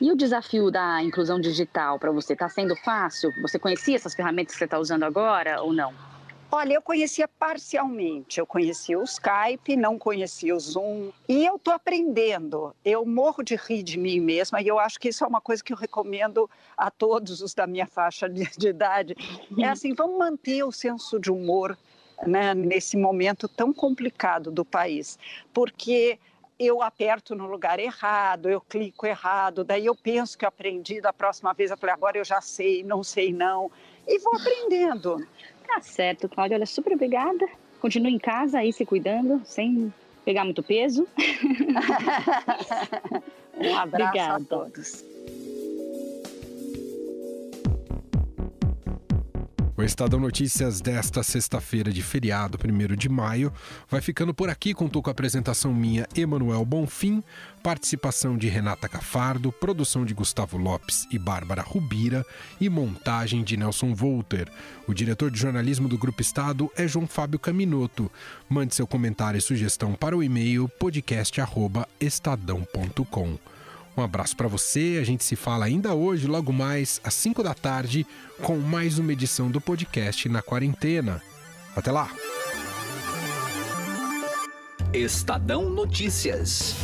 E 0.00 0.12
o 0.12 0.16
desafio 0.16 0.70
da 0.70 1.02
inclusão 1.02 1.40
digital 1.40 1.98
para 1.98 2.12
você 2.12 2.32
está 2.32 2.48
sendo 2.48 2.76
fácil? 2.76 3.32
Você 3.42 3.58
conhecia 3.58 3.96
essas 3.96 4.14
ferramentas 4.14 4.52
que 4.52 4.58
você 4.58 4.64
está 4.64 4.78
usando 4.78 5.02
agora 5.02 5.60
ou 5.60 5.72
não? 5.72 5.92
Olha, 6.50 6.72
eu 6.74 6.80
conhecia 6.80 7.28
parcialmente. 7.28 8.40
Eu 8.40 8.46
conhecia 8.46 8.98
o 8.98 9.02
Skype, 9.02 9.76
não 9.76 9.98
conhecia 9.98 10.54
o 10.56 10.60
Zoom. 10.60 11.10
E 11.28 11.44
eu 11.44 11.56
estou 11.56 11.74
aprendendo. 11.74 12.74
Eu 12.82 13.04
morro 13.04 13.42
de 13.42 13.54
rir 13.54 13.82
de 13.82 13.98
mim 13.98 14.18
mesma 14.18 14.62
e 14.62 14.68
eu 14.68 14.78
acho 14.78 14.98
que 14.98 15.10
isso 15.10 15.22
é 15.24 15.26
uma 15.26 15.42
coisa 15.42 15.62
que 15.62 15.74
eu 15.74 15.76
recomendo 15.76 16.48
a 16.74 16.90
todos 16.90 17.42
os 17.42 17.52
da 17.52 17.66
minha 17.66 17.86
faixa 17.86 18.28
de 18.30 18.68
idade. 18.68 19.14
É 19.58 19.68
assim, 19.68 19.92
vamos 19.92 20.16
manter 20.18 20.62
o 20.62 20.72
senso 20.72 21.20
de 21.20 21.30
humor 21.30 21.76
né, 22.26 22.54
nesse 22.54 22.96
momento 22.96 23.48
tão 23.48 23.72
complicado 23.72 24.50
do 24.50 24.64
país. 24.64 25.18
Porque 25.52 26.18
eu 26.58 26.82
aperto 26.82 27.34
no 27.34 27.46
lugar 27.46 27.78
errado, 27.78 28.48
eu 28.48 28.60
clico 28.60 29.06
errado, 29.06 29.62
daí 29.62 29.86
eu 29.86 29.94
penso 29.94 30.36
que 30.36 30.44
eu 30.44 30.48
aprendi, 30.48 31.00
da 31.00 31.12
próxima 31.12 31.52
vez 31.52 31.70
eu 31.70 31.76
falei, 31.76 31.94
agora 31.94 32.18
eu 32.18 32.24
já 32.24 32.40
sei, 32.40 32.82
não 32.82 33.04
sei 33.04 33.32
não. 33.32 33.70
E 34.06 34.18
vou 34.18 34.34
aprendendo. 34.34 35.24
Tá 35.66 35.80
certo, 35.80 36.28
Cláudia. 36.28 36.56
Olha, 36.56 36.66
super 36.66 36.94
obrigada. 36.94 37.46
Continue 37.80 38.14
em 38.14 38.18
casa 38.18 38.58
aí 38.58 38.72
se 38.72 38.84
cuidando, 38.84 39.40
sem 39.44 39.92
pegar 40.24 40.44
muito 40.44 40.62
peso. 40.62 41.06
Um 43.58 43.76
abraço 43.76 44.08
Obrigada. 44.08 44.36
a 44.36 44.46
todos. 44.46 45.04
O 49.78 49.82
Estadão 49.84 50.18
Notícias 50.18 50.80
desta 50.80 51.22
sexta-feira 51.22 51.92
de 51.92 52.02
feriado, 52.02 52.58
1 52.58 52.96
de 52.96 53.08
maio, 53.08 53.52
vai 53.88 54.00
ficando 54.00 54.34
por 54.34 54.50
aqui. 54.50 54.74
Contou 54.74 55.00
com 55.00 55.08
a 55.08 55.12
apresentação 55.12 55.72
minha, 55.72 56.04
Emanuel 56.16 56.64
Bonfim, 56.64 57.22
participação 57.62 58.36
de 58.36 58.48
Renata 58.48 58.88
Cafardo, 58.88 59.52
produção 59.52 60.04
de 60.04 60.14
Gustavo 60.14 60.58
Lopes 60.58 61.06
e 61.12 61.18
Bárbara 61.18 61.62
Rubira 61.62 62.26
e 62.60 62.68
montagem 62.68 63.44
de 63.44 63.56
Nelson 63.56 63.94
Volter. 63.94 64.50
O 64.88 64.92
diretor 64.92 65.30
de 65.30 65.38
jornalismo 65.38 65.88
do 65.88 65.96
Grupo 65.96 66.20
Estado 66.20 66.68
é 66.76 66.88
João 66.88 67.06
Fábio 67.06 67.38
Caminoto. 67.38 68.10
Mande 68.48 68.74
seu 68.74 68.84
comentário 68.84 69.38
e 69.38 69.40
sugestão 69.40 69.94
para 69.94 70.16
o 70.16 70.24
e-mail 70.24 70.68
podcast@estadão.com. 70.70 73.38
Um 73.98 74.02
abraço 74.02 74.36
para 74.36 74.46
você. 74.46 74.98
A 75.00 75.04
gente 75.04 75.24
se 75.24 75.34
fala 75.34 75.64
ainda 75.64 75.92
hoje, 75.92 76.28
logo 76.28 76.52
mais 76.52 77.00
às 77.02 77.14
5 77.14 77.42
da 77.42 77.52
tarde, 77.52 78.06
com 78.40 78.56
mais 78.56 78.96
uma 78.96 79.12
edição 79.12 79.50
do 79.50 79.60
podcast 79.60 80.28
na 80.28 80.40
quarentena. 80.40 81.20
Até 81.74 81.90
lá! 81.90 82.08
Estadão 84.92 85.68
Notícias. 85.68 86.76